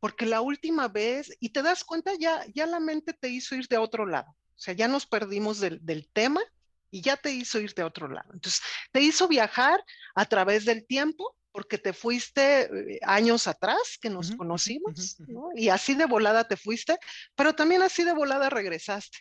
porque 0.00 0.26
la 0.26 0.40
última 0.40 0.88
vez, 0.88 1.34
y 1.40 1.50
te 1.50 1.62
das 1.62 1.84
cuenta, 1.84 2.12
ya, 2.18 2.44
ya 2.54 2.66
la 2.66 2.80
mente 2.80 3.14
te 3.14 3.28
hizo 3.28 3.54
ir 3.54 3.68
de 3.68 3.78
otro 3.78 4.04
lado. 4.04 4.28
O 4.30 4.58
sea, 4.58 4.74
ya 4.74 4.88
nos 4.88 5.06
perdimos 5.06 5.60
del, 5.60 5.78
del 5.84 6.08
tema 6.12 6.42
y 6.90 7.00
ya 7.00 7.16
te 7.16 7.30
hizo 7.30 7.58
irte 7.60 7.82
a 7.82 7.86
otro 7.86 8.08
lado. 8.08 8.30
Entonces, 8.32 8.62
te 8.92 9.00
hizo 9.00 9.28
viajar 9.28 9.82
a 10.14 10.24
través 10.24 10.64
del 10.64 10.86
tiempo 10.86 11.36
porque 11.52 11.78
te 11.78 11.92
fuiste 11.92 12.64
eh, 12.64 13.00
años 13.02 13.46
atrás 13.46 13.98
que 14.00 14.10
nos 14.10 14.32
conocimos, 14.32 15.18
¿no? 15.26 15.48
Y 15.54 15.70
así 15.70 15.94
de 15.94 16.04
volada 16.04 16.46
te 16.46 16.56
fuiste, 16.56 16.98
pero 17.34 17.54
también 17.54 17.82
así 17.82 18.04
de 18.04 18.12
volada 18.12 18.50
regresaste. 18.50 19.18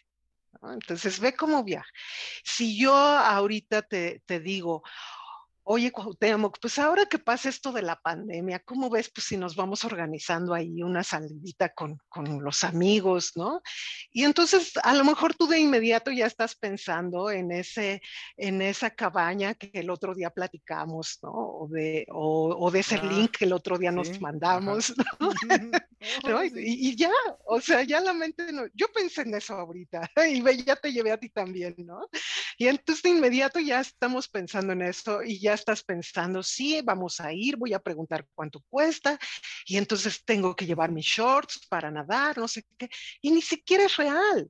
Entonces, 0.64 1.20
ve 1.20 1.34
cómo 1.34 1.64
viaja. 1.64 1.90
Si 2.44 2.78
yo 2.78 2.94
ahorita 2.94 3.84
te, 3.84 4.22
te 4.26 4.40
digo, 4.40 4.84
Oye, 5.68 5.92
Cuauhtémoc, 5.92 6.60
pues 6.62 6.78
ahora 6.78 7.08
que 7.08 7.18
pasa 7.18 7.50
esto 7.50 7.72
de 7.72 7.82
la 7.82 7.96
pandemia, 7.96 8.60
¿cómo 8.60 8.88
ves 8.88 9.10
pues 9.10 9.26
si 9.26 9.36
nos 9.36 9.56
vamos 9.56 9.84
organizando 9.84 10.54
ahí 10.54 10.84
una 10.84 11.04
salidita 11.04 11.70
con, 11.70 11.98
con, 12.08 12.44
los 12.44 12.64
amigos, 12.64 13.32
¿no? 13.36 13.64
Y 14.12 14.26
entonces 14.26 14.74
a 14.84 14.94
lo 14.94 15.04
mejor 15.04 15.34
tú 15.34 15.48
de 15.48 15.58
inmediato 15.58 16.12
ya 16.12 16.28
estás 16.28 16.56
pensando 16.56 17.32
en, 17.32 17.52
ese, 17.52 18.00
en 18.38 18.62
esa 18.62 18.92
cabaña 18.92 19.56
que 19.56 19.72
el 19.74 19.90
otro 19.90 20.14
día 20.14 20.30
platicamos, 20.30 21.18
¿no? 21.24 21.32
O 21.32 21.68
de, 21.68 22.06
o, 22.12 22.56
o 22.60 22.70
de 22.70 22.80
ese 22.82 22.98
ah, 22.98 23.04
link 23.04 23.38
que 23.38 23.46
el 23.46 23.54
otro 23.54 23.80
día 23.80 23.90
sí, 23.90 23.96
nos 23.96 24.22
mandamos, 24.22 24.94
¿no? 25.20 25.32
¿No? 26.24 26.44
Y, 26.44 26.52
y, 26.56 26.96
ya, 26.96 27.12
o 27.46 27.60
sea, 27.62 27.84
ya 27.84 28.00
la 28.00 28.14
mente, 28.14 28.52
no, 28.52 28.64
yo 28.74 28.92
pensé 28.92 29.22
en 29.22 29.36
eso 29.36 29.54
ahorita 29.56 30.10
y 30.30 30.64
ya 30.64 30.76
te 30.76 30.92
llevé 30.92 31.12
a 31.12 31.18
ti 31.18 31.30
también, 31.30 31.76
¿no? 31.78 32.10
Y 32.58 32.68
entonces 32.68 33.04
de 33.04 33.10
inmediato 33.10 33.60
ya 33.60 33.82
estamos 33.82 34.28
pensando 34.28 34.74
en 34.74 34.82
eso 34.82 35.24
y 35.24 35.40
ya 35.40 35.54
estás 35.54 35.84
pensando, 35.84 36.44
sí, 36.44 36.82
vamos 36.84 37.20
a 37.20 37.34
ir, 37.34 37.58
voy 37.58 37.74
a 37.74 37.80
preguntar 37.80 38.28
cuánto 38.34 38.62
cuesta 38.70 39.18
y 39.66 39.78
entonces 39.78 40.24
tengo 40.24 40.56
que 40.56 40.66
llevar 40.66 40.92
mis 40.92 41.06
shorts 41.06 41.66
para 41.68 41.92
nadar, 41.92 42.38
no 42.38 42.48
sé 42.48 42.64
qué, 42.78 42.90
y 43.22 43.32
ni 43.32 43.42
siquiera 43.42 43.86
es 43.86 43.98
real, 43.98 44.50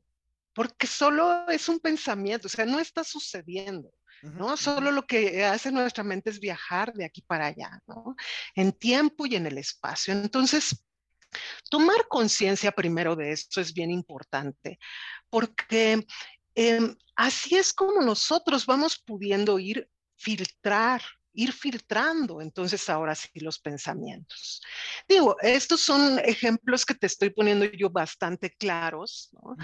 porque 0.53 0.87
solo 0.87 1.47
es 1.49 1.67
un 1.69 1.79
pensamiento, 1.79 2.47
o 2.47 2.49
sea, 2.49 2.65
no 2.65 2.79
está 2.79 3.03
sucediendo. 3.03 3.91
¿no? 4.21 4.57
Solo 4.57 4.91
lo 4.91 5.05
que 5.05 5.45
hace 5.45 5.71
nuestra 5.71 6.03
mente 6.03 6.29
es 6.29 6.39
viajar 6.39 6.93
de 6.93 7.05
aquí 7.05 7.21
para 7.21 7.47
allá, 7.47 7.79
¿no? 7.87 8.15
En 8.55 8.71
tiempo 8.71 9.25
y 9.25 9.35
en 9.35 9.45
el 9.45 9.57
espacio. 9.57 10.13
Entonces, 10.13 10.84
tomar 11.69 12.07
conciencia 12.07 12.71
primero 12.71 13.15
de 13.15 13.31
esto 13.31 13.61
es 13.61 13.73
bien 13.73 13.91
importante, 13.91 14.79
porque 15.29 16.05
eh, 16.55 16.95
así 17.15 17.55
es 17.55 17.73
como 17.73 18.01
nosotros 18.01 18.65
vamos 18.65 18.97
pudiendo 18.97 19.59
ir 19.59 19.89
filtrar, 20.17 21.01
ir 21.33 21.51
filtrando 21.51 22.41
entonces 22.41 22.89
ahora 22.89 23.13
sí 23.15 23.29
los 23.35 23.59
pensamientos. 23.59 24.61
Digo, 25.07 25.35
estos 25.41 25.81
son 25.81 26.19
ejemplos 26.19 26.85
que 26.85 26.95
te 26.95 27.07
estoy 27.07 27.29
poniendo 27.29 27.65
yo 27.65 27.89
bastante 27.89 28.49
claros, 28.49 29.29
¿no? 29.33 29.55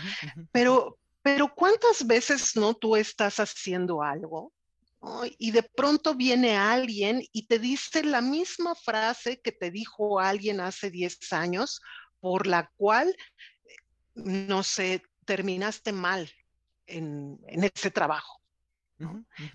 Pero, 0.51 1.00
pero 1.22 1.54
¿cuántas 1.54 2.06
veces 2.06 2.56
no 2.56 2.74
tú 2.74 2.96
estás 2.96 3.40
haciendo 3.40 4.04
algo 4.04 4.51
y 5.39 5.51
de 5.51 5.63
pronto 5.63 6.13
viene 6.15 6.55
alguien 6.55 7.24
y 7.31 7.48
te 7.48 7.58
dice 7.58 8.03
la 8.03 8.22
misma 8.22 8.75
frase 8.75 9.41
que 9.41 9.51
te 9.51 9.72
dijo 9.72 10.20
alguien 10.20 10.60
hace 10.60 10.91
10 10.91 11.34
años 11.34 11.81
por 12.20 12.46
la 12.46 12.70
cual, 12.77 13.15
no 14.13 14.62
sé, 14.63 15.01
terminaste 15.25 15.91
mal 15.91 16.31
en, 16.86 17.39
en 17.48 17.63
ese 17.63 17.89
trabajo? 17.89 18.41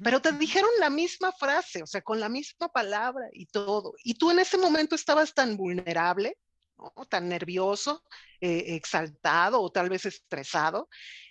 Pero 0.02 0.20
te 0.20 0.32
dijeron 0.32 0.70
la 0.80 0.90
misma 0.90 1.32
frase, 1.32 1.82
o 1.82 1.86
sea, 1.86 2.02
con 2.02 2.18
la 2.18 2.28
misma 2.28 2.68
palabra 2.68 3.28
y 3.32 3.46
todo. 3.46 3.94
Y 4.02 4.14
tú 4.14 4.30
en 4.30 4.40
ese 4.40 4.58
momento 4.58 4.94
estabas 4.94 5.32
tan 5.34 5.56
vulnerable, 5.56 6.36
¿no? 6.76 7.06
tan 7.06 7.28
nervioso, 7.28 8.02
eh, 8.40 8.74
exaltado 8.74 9.60
o 9.60 9.70
tal 9.70 9.88
vez 9.88 10.06
estresado. 10.06 10.88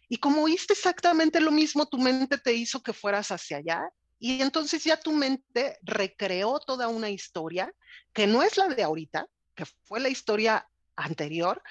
Y 0.07 0.17
como 0.17 0.43
oíste 0.43 0.73
exactamente 0.73 1.41
lo 1.41 1.51
mismo, 1.51 1.87
tu 1.87 1.97
mente 1.97 2.37
te 2.37 2.53
hizo 2.53 2.81
que 2.81 2.93
fueras 2.93 3.31
hacia 3.31 3.57
allá. 3.57 3.89
Y 4.19 4.41
entonces 4.41 4.83
ya 4.83 4.97
tu 4.97 5.11
mente 5.11 5.77
recreó 5.81 6.59
toda 6.59 6.87
una 6.87 7.09
historia 7.09 7.73
que 8.13 8.27
no 8.27 8.43
es 8.43 8.57
la 8.57 8.67
de 8.67 8.83
ahorita, 8.83 9.27
que 9.53 9.65
fue 9.83 9.99
la 9.99 10.09
historia 10.09 10.67
anterior, 10.95 11.61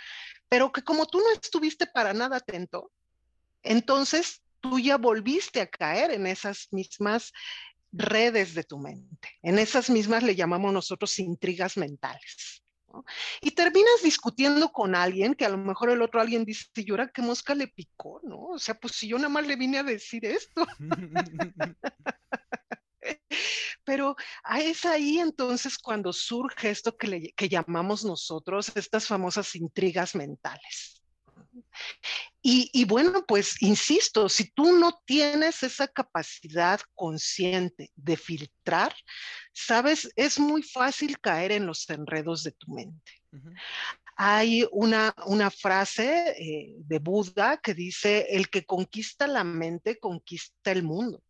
pero 0.49 0.71
que 0.73 0.83
como 0.83 1.07
tú 1.07 1.19
no 1.19 1.31
estuviste 1.33 1.87
para 1.87 2.13
nada 2.13 2.37
atento, 2.37 2.93
entonces 3.63 4.43
tú 4.61 4.79
ya 4.79 4.97
volviste 4.97 5.61
a 5.61 5.67
caer 5.67 6.11
en 6.11 6.27
esas 6.27 6.69
mismas 6.71 7.33
redes 7.93 8.55
de 8.55 8.65
tu 8.65 8.79
mente. 8.79 9.31
En 9.43 9.59
esas 9.59 9.89
mismas 9.89 10.23
le 10.23 10.35
llamamos 10.35 10.73
nosotros 10.73 11.19
intrigas 11.19 11.77
mentales. 11.77 12.64
Y 13.41 13.53
terminas 13.53 14.03
discutiendo 14.03 14.71
con 14.71 14.95
alguien 14.95 15.35
que 15.35 15.45
a 15.45 15.49
lo 15.49 15.59
mejor 15.59 15.91
el 15.91 16.03
otro 16.03 16.21
alguien 16.21 16.45
dice, 16.45 16.67
¿y 16.75 16.91
ahora 16.91 17.09
qué 17.09 17.23
mosca 17.23 17.55
le 17.55 17.69
picó? 17.69 18.21
¿no? 18.23 18.47
O 18.49 18.59
sea, 18.59 18.75
pues 18.75 18.95
si 18.95 19.09
yo 19.09 19.17
nada 19.17 19.29
más 19.29 19.47
le 19.47 19.57
vine 19.57 19.79
a 19.79 19.83
decir 19.83 20.25
esto. 20.25 20.67
Pero 23.85 24.17
es 24.61 24.85
ahí 24.87 25.19
entonces 25.19 25.79
cuando 25.79 26.13
surge 26.13 26.71
esto 26.71 26.97
que, 26.97 27.07
le, 27.07 27.33
que 27.33 27.49
llamamos 27.49 28.05
nosotros 28.05 28.73
estas 28.75 29.07
famosas 29.07 29.55
intrigas 29.57 30.15
mentales. 30.15 30.94
Y, 32.43 32.71
y, 32.73 32.85
bueno, 32.85 33.25
pues 33.27 33.61
insisto, 33.63 34.29
si 34.29 34.51
tú 34.51 34.79
no 34.79 35.01
tienes 35.07 35.63
esa 35.63 35.89
capacidad 35.89 36.81
consciente 36.95 37.91
de 37.97 38.17
filtrar, 38.17 38.95
sabes, 39.53 40.11
es 40.17 40.39
muy 40.39 40.63
fácil 40.63 41.19
caer 41.21 41.53
en 41.53 41.67
los 41.67 41.89
enredos 41.89 42.43
de 42.43 42.53
tu 42.53 42.71
mente. 42.71 43.13
Uh 43.33 43.37
-huh. 43.39 43.55
Hay 44.17 44.67
una, 44.71 45.15
una 45.27 45.51
frase 45.51 46.37
eh, 46.39 46.75
de 46.79 46.99
Buda 46.99 47.57
que 47.57 47.75
dice, 47.75 48.27
el 48.31 48.49
que 48.49 48.65
conquista 48.65 49.27
la 49.27 49.43
mente 49.43 49.99
conquista 49.99 50.71
el 50.71 50.83
mundo. 50.83 51.23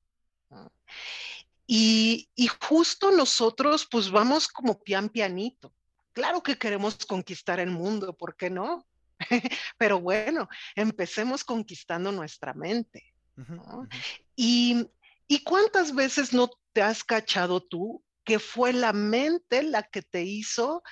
Y, 1.67 2.29
y 2.35 2.47
justo 2.47 3.11
nosotros 3.11 3.87
pues 3.91 4.11
vamos 4.11 4.49
como 4.49 4.83
pian 4.83 5.09
pianito. 5.09 5.73
Claro 6.13 6.43
que 6.43 6.59
queremos 6.59 6.95
conquistar 7.07 7.59
el 7.59 7.71
mundo, 7.71 8.17
¿por 8.17 8.37
qué 8.37 8.51
no? 8.51 8.87
Pero 9.79 10.01
bueno, 10.01 10.49
empecemos 10.75 11.45
conquistando 11.45 12.13
nuestra 12.13 12.55
mente. 12.55 13.15
¿no? 13.37 13.45
Uh 13.45 13.85
-huh. 13.85 13.89
y, 14.37 14.89
¿Y 15.27 15.43
cuántas 15.43 15.95
veces 15.95 16.33
no 16.33 16.51
te 16.73 16.83
has 16.83 17.03
cachado 17.03 17.63
tú 17.63 18.05
que 18.25 18.39
fue 18.39 18.73
la 18.73 18.93
mente 18.93 19.63
la 19.63 19.83
que 19.83 20.03
te 20.03 20.23
hizo 20.23 20.83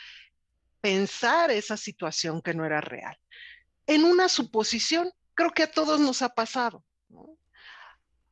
pensar 0.81 1.51
esa 1.51 1.77
situación 1.77 2.41
que 2.41 2.55
no 2.55 2.65
era 2.65 2.81
real? 2.81 3.17
En 3.87 4.05
una 4.05 4.29
suposición, 4.29 5.11
creo 5.35 5.51
que 5.51 5.65
a 5.65 5.71
todos 5.71 6.01
nos 6.01 6.23
ha 6.23 6.31
pasado. 6.31 6.85
¿no? 7.09 7.39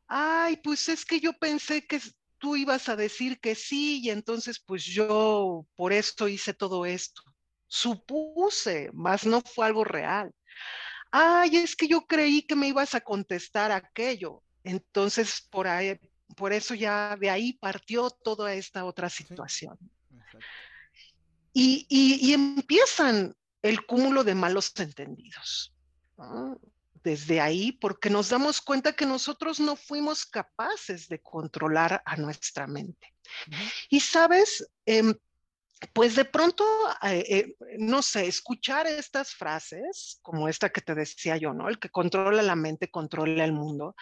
Ay, 0.06 0.56
pues 0.56 0.88
es 0.88 1.04
que 1.04 1.20
yo 1.20 1.32
pensé 1.34 1.86
que 1.86 2.00
tú 2.38 2.56
ibas 2.56 2.88
a 2.88 2.96
decir 2.96 3.38
que 3.38 3.54
sí 3.54 4.00
y 4.02 4.10
entonces 4.10 4.58
pues 4.58 4.84
yo 4.84 5.66
por 5.76 5.92
esto 5.92 6.26
hice 6.26 6.54
todo 6.54 6.86
esto 6.86 7.22
supuse, 7.70 8.90
mas 8.92 9.24
no 9.24 9.40
fue 9.40 9.64
algo 9.64 9.84
real. 9.84 10.32
Ay, 11.12 11.56
es 11.56 11.76
que 11.76 11.86
yo 11.86 12.04
creí 12.04 12.42
que 12.42 12.56
me 12.56 12.68
ibas 12.68 12.94
a 12.94 13.00
contestar 13.00 13.70
aquello. 13.70 14.42
Entonces, 14.64 15.46
por 15.50 15.68
ahí, 15.68 15.98
por 16.36 16.52
eso 16.52 16.74
ya 16.74 17.16
de 17.16 17.30
ahí 17.30 17.52
partió 17.54 18.10
toda 18.10 18.52
esta 18.54 18.84
otra 18.84 19.08
situación. 19.08 19.78
Sí, 20.10 20.38
y, 21.52 21.86
y, 21.88 22.28
y, 22.28 22.34
empiezan 22.34 23.34
el 23.62 23.86
cúmulo 23.86 24.24
de 24.24 24.34
malos 24.34 24.72
entendidos. 24.76 25.72
¿no? 26.18 26.60
Desde 27.02 27.40
ahí, 27.40 27.72
porque 27.72 28.10
nos 28.10 28.28
damos 28.28 28.60
cuenta 28.60 28.92
que 28.92 29.06
nosotros 29.06 29.58
no 29.58 29.74
fuimos 29.76 30.26
capaces 30.26 31.08
de 31.08 31.20
controlar 31.20 32.02
a 32.04 32.16
nuestra 32.16 32.66
mente. 32.66 33.14
Uh 33.46 33.50
-huh. 33.50 33.72
Y 33.90 34.00
sabes, 34.00 34.68
eh, 34.86 35.14
pues 35.92 36.14
de 36.14 36.24
pronto, 36.24 36.64
eh, 37.02 37.24
eh, 37.28 37.56
no 37.78 38.02
sé, 38.02 38.26
escuchar 38.26 38.86
estas 38.86 39.34
frases, 39.34 40.18
como 40.22 40.48
esta 40.48 40.70
que 40.70 40.80
te 40.80 40.94
decía 40.94 41.36
yo, 41.36 41.52
¿no? 41.54 41.68
El 41.68 41.78
que 41.78 41.88
controla 41.88 42.42
la 42.42 42.56
mente, 42.56 42.90
controla 42.90 43.44
el 43.44 43.52
mundo, 43.52 43.94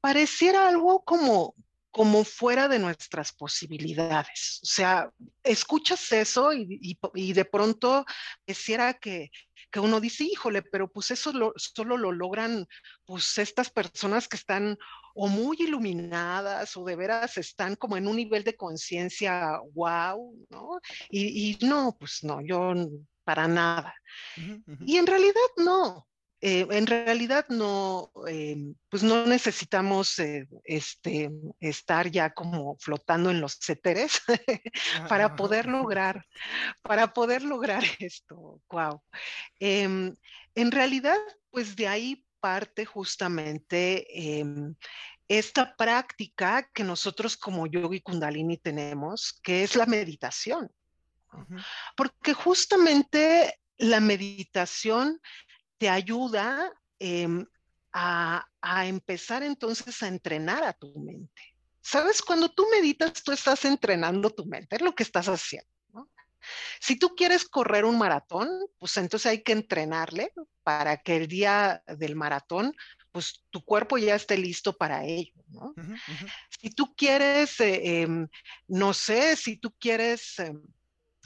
pareciera 0.00 0.68
algo 0.68 1.02
como, 1.04 1.54
como 1.90 2.24
fuera 2.24 2.68
de 2.68 2.78
nuestras 2.78 3.32
posibilidades. 3.32 4.60
O 4.62 4.66
sea, 4.66 5.10
escuchas 5.42 6.12
eso 6.12 6.52
y, 6.52 6.78
y, 6.82 6.98
y 7.14 7.32
de 7.32 7.44
pronto 7.44 8.04
pareciera 8.44 8.94
que, 8.94 9.30
que, 9.70 9.80
uno 9.80 10.00
dice, 10.00 10.24
híjole, 10.24 10.62
pero 10.62 10.90
pues 10.90 11.10
eso 11.10 11.32
lo, 11.32 11.52
solo 11.56 11.96
lo 11.96 12.12
logran 12.12 12.66
pues 13.04 13.38
estas 13.38 13.70
personas 13.70 14.28
que 14.28 14.36
están 14.36 14.78
o 15.14 15.28
muy 15.28 15.56
iluminadas 15.60 16.76
o 16.76 16.84
de 16.84 16.96
veras 16.96 17.36
están 17.38 17.76
como 17.76 17.96
en 17.96 18.06
un 18.06 18.16
nivel 18.16 18.44
de 18.44 18.56
conciencia 18.56 19.58
wow, 19.74 20.46
¿no? 20.50 20.78
Y, 21.10 21.50
y, 21.50 21.66
no, 21.66 21.96
pues 21.98 22.22
no, 22.22 22.40
yo 22.40 22.74
para 23.24 23.48
nada. 23.48 23.94
Uh 24.36 24.40
-huh, 24.40 24.62
uh 24.66 24.72
-huh. 24.72 24.84
Y 24.86 24.96
en 24.96 25.06
realidad 25.06 25.50
no. 25.56 26.06
Eh, 26.40 26.66
en 26.70 26.86
realidad 26.86 27.46
no, 27.48 28.12
eh, 28.28 28.56
pues 28.88 29.02
no 29.02 29.26
necesitamos 29.26 30.18
eh, 30.20 30.46
este, 30.64 31.30
estar 31.58 32.10
ya 32.10 32.30
como 32.30 32.76
flotando 32.78 33.30
en 33.30 33.40
los 33.40 33.58
éteres 33.68 34.22
para 35.08 35.34
poder 35.34 35.66
lograr, 35.66 36.24
para 36.82 37.12
poder 37.12 37.42
lograr 37.42 37.82
esto. 37.98 38.60
Wow. 38.70 39.02
Em, 39.58 40.14
en 40.54 40.70
realidad, 40.70 41.18
pues 41.50 41.74
de 41.74 41.88
ahí 41.88 42.24
parte 42.40 42.84
justamente 42.84 44.06
eh, 44.10 44.44
esta 45.28 45.76
práctica 45.76 46.70
que 46.72 46.84
nosotros 46.84 47.36
como 47.36 47.66
yogi 47.66 48.00
kundalini 48.00 48.56
tenemos, 48.56 49.38
que 49.42 49.62
es 49.62 49.76
la 49.76 49.86
meditación. 49.86 50.70
Porque 51.94 52.32
justamente 52.32 53.60
la 53.76 54.00
meditación 54.00 55.20
te 55.78 55.88
ayuda 55.88 56.72
eh, 56.98 57.28
a, 57.92 58.46
a 58.60 58.86
empezar 58.86 59.42
entonces 59.42 60.02
a 60.02 60.08
entrenar 60.08 60.64
a 60.64 60.72
tu 60.72 60.92
mente. 60.98 61.42
¿Sabes? 61.80 62.20
Cuando 62.20 62.50
tú 62.50 62.66
meditas, 62.70 63.22
tú 63.22 63.32
estás 63.32 63.64
entrenando 63.64 64.30
tu 64.30 64.44
mente, 64.44 64.76
es 64.76 64.82
lo 64.82 64.94
que 64.94 65.04
estás 65.04 65.28
haciendo. 65.28 65.68
Si 66.80 66.96
tú 66.96 67.14
quieres 67.14 67.44
correr 67.44 67.84
un 67.84 67.98
maratón, 67.98 68.48
pues 68.78 68.96
entonces 68.96 69.26
hay 69.26 69.42
que 69.42 69.52
entrenarle 69.52 70.32
para 70.62 70.98
que 70.98 71.16
el 71.16 71.28
día 71.28 71.82
del 71.86 72.16
maratón, 72.16 72.74
pues 73.12 73.44
tu 73.50 73.64
cuerpo 73.64 73.98
ya 73.98 74.14
esté 74.14 74.36
listo 74.36 74.76
para 74.76 75.04
ello. 75.04 75.34
¿no? 75.48 75.74
Si 76.60 76.70
tú 76.70 76.94
quieres, 76.94 77.58
eh, 77.60 78.02
em, 78.02 78.28
no 78.66 78.92
sé, 78.94 79.36
si 79.36 79.56
tú 79.56 79.72
quieres 79.78 80.38
em, 80.38 80.62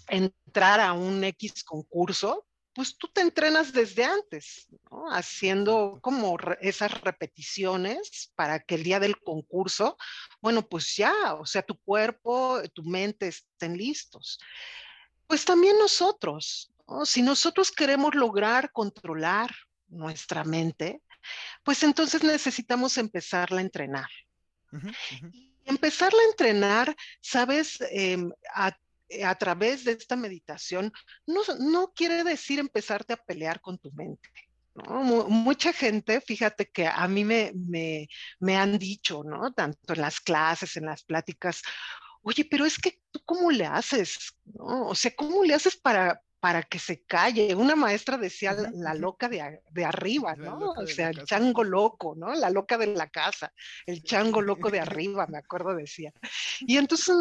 entrar 0.09 0.81
a 0.81 0.93
un 0.93 1.23
X 1.25 1.65
concurso, 1.65 2.47
pues 2.75 2.97
tú 2.97 3.09
te 3.09 3.21
entrenas 3.21 3.73
desde 3.73 4.05
antes, 4.05 4.69
¿no? 4.91 5.11
haciendo 5.11 5.99
como 6.01 6.37
esas 6.61 7.01
repeticiones 7.01 8.33
para 8.35 8.61
que 8.61 8.77
el 8.77 8.83
día 8.83 8.99
del 8.99 9.21
concurso, 9.21 9.97
bueno, 10.41 10.67
pues 10.67 10.97
ya, 10.97 11.35
o 11.35 11.45
sea, 11.45 11.63
tu 11.63 11.79
cuerpo, 11.79 12.63
tu 12.73 12.83
mente 12.85 13.29
estén 13.29 13.77
listos. 13.77 14.39
Pues 15.27 15.45
también 15.45 15.79
nosotros, 15.79 16.73
si 17.05 17.23
nosotros 17.23 17.71
queremos 17.71 18.15
lograr 18.15 18.73
controlar 18.73 19.55
nuestra 19.89 20.45
mente, 20.45 21.03
pues 21.63 21.83
entonces 21.83 22.23
necesitamos 22.23 22.97
empezarla 22.99 23.59
a 23.59 23.63
entrenar. 23.63 24.09
Empezarla 25.65 26.21
a 26.23 26.31
entrenar, 26.31 26.97
sabes, 27.21 27.79
em, 27.91 28.33
a, 28.55 28.77
través 29.39 29.85
de 29.85 29.93
esta 29.93 30.17
meditación, 30.17 30.93
no, 31.27 31.93
quiere 31.95 32.25
decir 32.25 32.59
empezarte 32.59 33.13
a 33.13 33.17
pelear 33.17 33.61
con 33.61 33.79
tu 33.79 33.91
mente. 33.93 34.29
Mucha 34.75 35.73
gente, 35.73 36.21
fíjate 36.21 36.71
que 36.71 36.87
a 36.87 37.07
mí 37.07 37.25
me, 37.25 37.53
me, 37.55 38.09
me, 38.41 38.57
han 38.57 38.79
dicho, 38.79 39.23
¿no? 39.23 39.53
Tanto 39.53 39.93
en 39.93 40.01
las 40.01 40.19
clases, 40.19 40.77
en 40.77 40.87
las 40.87 41.05
pláticas, 41.05 41.63
oye, 42.23 42.45
pero 42.45 42.65
es 42.65 42.79
que 42.79 42.99
tú 43.11 43.21
cómo 43.25 43.51
le 43.51 43.67
haces, 43.67 44.35
¿no? 44.45 44.89
O 44.89 44.95
sea, 44.95 45.15
¿cómo 45.15 45.45
le 45.45 45.55
haces 45.55 45.77
para, 45.77 46.23
para 46.43 46.65
que 46.65 46.81
se 46.81 47.05
calle. 47.05 47.55
Una 47.55 47.77
maestra 47.77 48.19
decía 48.19 48.53
la, 48.73 48.95
loca 48.95 49.29
de, 49.29 49.61
de 49.71 49.85
arriba, 49.85 50.35
¿no? 50.35 50.73
O 50.73 50.87
sea, 50.89 51.11
el 51.11 51.25
chango 51.25 51.63
loco, 51.63 52.17
¿no? 52.17 52.35
La 52.35 52.51
loca 52.51 52.77
de 52.77 52.89
la 52.89 53.09
casa, 53.09 53.53
el 53.87 54.03
chango 54.03 54.43
loco 54.43 54.69
de 54.69 54.81
arriba, 54.81 55.25
me 55.29 55.39
acuerdo 55.39 55.73
decía. 55.73 56.13
Y 56.63 56.79
entonces 56.79 57.15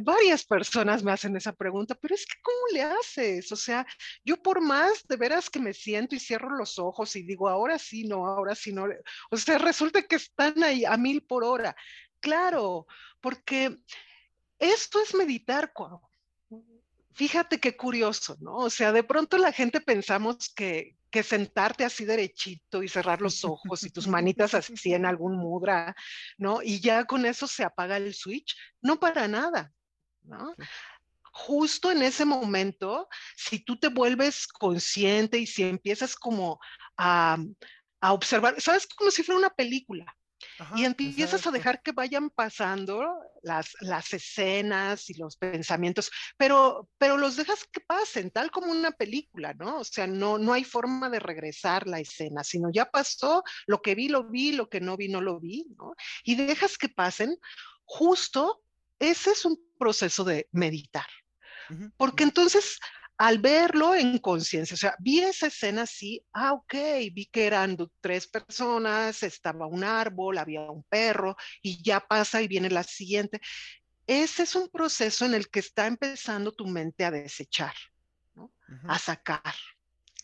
varias 0.00 0.46
personas 0.46 1.02
me 1.02 1.12
hacen 1.12 1.36
esa 1.36 1.52
pregunta, 1.52 1.94
pero 2.00 2.14
es 2.14 2.24
que 2.24 2.40
¿cómo 2.40 2.66
le 2.72 2.82
haces? 2.82 3.52
O 3.52 3.56
sea, 3.56 3.86
yo 4.24 4.38
por 4.38 4.62
más 4.62 5.06
de 5.06 5.16
veras 5.16 5.50
que 5.50 5.60
me 5.60 5.74
siento 5.74 6.14
y 6.14 6.18
cierro 6.18 6.56
los 6.56 6.78
ojos 6.78 7.14
y 7.14 7.24
digo, 7.24 7.50
ahora 7.50 7.78
sí, 7.78 8.04
no, 8.04 8.26
ahora 8.26 8.54
sí, 8.54 8.72
no. 8.72 8.86
O 9.30 9.36
sea, 9.36 9.58
resulta 9.58 10.00
que 10.00 10.16
están 10.16 10.64
ahí 10.64 10.86
a 10.86 10.96
mil 10.96 11.22
por 11.22 11.44
hora. 11.44 11.76
Claro, 12.20 12.86
porque 13.20 13.76
esto 14.58 15.02
es 15.02 15.14
meditar, 15.14 15.74
Fíjate 17.14 17.60
qué 17.60 17.76
curioso, 17.76 18.36
¿no? 18.40 18.56
O 18.56 18.70
sea, 18.70 18.92
de 18.92 19.02
pronto 19.02 19.36
la 19.36 19.52
gente 19.52 19.80
pensamos 19.80 20.48
que, 20.54 20.96
que 21.10 21.22
sentarte 21.22 21.84
así 21.84 22.04
derechito 22.04 22.82
y 22.82 22.88
cerrar 22.88 23.20
los 23.20 23.44
ojos 23.44 23.82
y 23.84 23.90
tus 23.90 24.08
manitas 24.08 24.54
así 24.54 24.94
en 24.94 25.04
algún 25.04 25.36
mudra, 25.36 25.94
¿no? 26.38 26.62
Y 26.62 26.80
ya 26.80 27.04
con 27.04 27.26
eso 27.26 27.46
se 27.46 27.64
apaga 27.64 27.98
el 27.98 28.14
switch. 28.14 28.56
No 28.80 28.98
para 28.98 29.28
nada, 29.28 29.72
¿no? 30.22 30.54
Justo 31.32 31.90
en 31.90 32.02
ese 32.02 32.24
momento, 32.24 33.08
si 33.36 33.58
tú 33.58 33.78
te 33.78 33.88
vuelves 33.88 34.46
consciente 34.46 35.38
y 35.38 35.46
si 35.46 35.64
empiezas 35.64 36.16
como 36.16 36.60
a, 36.96 37.36
a 38.00 38.12
observar, 38.12 38.60
¿sabes? 38.60 38.86
Como 38.86 39.10
si 39.10 39.22
fuera 39.22 39.38
una 39.38 39.50
película 39.50 40.06
y 40.74 40.84
empiezas 40.84 41.46
a 41.46 41.50
dejar 41.50 41.82
que 41.82 41.92
vayan 41.92 42.30
pasando 42.30 43.04
las, 43.42 43.74
las 43.80 44.12
escenas 44.12 45.08
y 45.10 45.14
los 45.14 45.36
pensamientos, 45.36 46.10
pero, 46.36 46.88
pero 46.98 47.16
los 47.16 47.36
dejas 47.36 47.66
que 47.70 47.80
pasen, 47.80 48.30
tal 48.30 48.50
como 48.50 48.70
una 48.70 48.92
película, 48.92 49.54
¿no? 49.54 49.78
O 49.78 49.84
sea, 49.84 50.06
no, 50.06 50.38
no 50.38 50.52
hay 50.52 50.64
forma 50.64 51.08
de 51.08 51.20
regresar 51.20 51.86
la 51.86 52.00
escena, 52.00 52.44
sino 52.44 52.70
ya 52.70 52.86
pasó, 52.86 53.42
lo 53.66 53.82
que 53.82 53.94
vi, 53.94 54.08
lo 54.08 54.24
vi, 54.24 54.52
lo 54.52 54.68
que 54.68 54.80
no 54.80 54.96
vi, 54.96 55.08
no 55.08 55.20
lo 55.20 55.40
vi, 55.40 55.66
¿no? 55.76 55.94
Y 56.24 56.34
dejas 56.34 56.78
que 56.78 56.88
pasen, 56.88 57.36
justo 57.84 58.62
ese 58.98 59.32
es 59.32 59.44
un 59.44 59.58
proceso 59.78 60.24
de 60.24 60.48
meditar. 60.52 61.06
Porque 61.96 62.22
entonces 62.24 62.78
al 63.22 63.38
verlo 63.38 63.94
en 63.94 64.18
conciencia, 64.18 64.74
o 64.74 64.76
sea, 64.76 64.96
vi 64.98 65.20
esa 65.20 65.46
escena 65.46 65.82
así, 65.82 66.26
ah, 66.32 66.54
ok, 66.54 66.74
vi 67.12 67.26
que 67.26 67.46
eran 67.46 67.76
tres 68.00 68.26
personas, 68.26 69.22
estaba 69.22 69.68
un 69.68 69.84
árbol, 69.84 70.38
había 70.38 70.62
un 70.62 70.82
perro 70.82 71.36
y 71.62 71.80
ya 71.84 72.00
pasa 72.00 72.42
y 72.42 72.48
viene 72.48 72.68
la 72.68 72.82
siguiente. 72.82 73.40
Ese 74.08 74.42
es 74.42 74.56
un 74.56 74.68
proceso 74.68 75.24
en 75.24 75.34
el 75.34 75.48
que 75.50 75.60
está 75.60 75.86
empezando 75.86 76.50
tu 76.50 76.66
mente 76.66 77.04
a 77.04 77.12
desechar, 77.12 77.74
a 78.88 78.98
sacar, 78.98 79.54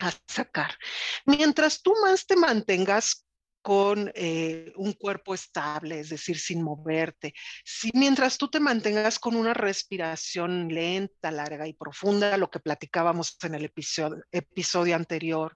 a 0.00 0.12
sacar. 0.26 0.76
Mientras 1.24 1.80
tú 1.80 1.94
más 2.02 2.26
te 2.26 2.34
mantengas 2.34 3.27
con 3.68 4.10
eh, 4.14 4.72
un 4.76 4.94
cuerpo 4.94 5.34
estable, 5.34 6.00
es 6.00 6.08
decir, 6.08 6.38
sin 6.38 6.62
moverte. 6.62 7.34
Si, 7.62 7.90
mientras 7.92 8.38
tú 8.38 8.48
te 8.48 8.60
mantengas 8.60 9.18
con 9.18 9.36
una 9.36 9.52
respiración 9.52 10.68
lenta, 10.72 11.30
larga 11.30 11.68
y 11.68 11.74
profunda, 11.74 12.38
lo 12.38 12.50
que 12.50 12.60
platicábamos 12.60 13.36
en 13.42 13.56
el 13.56 13.66
episodio, 13.66 14.24
episodio 14.32 14.96
anterior, 14.96 15.54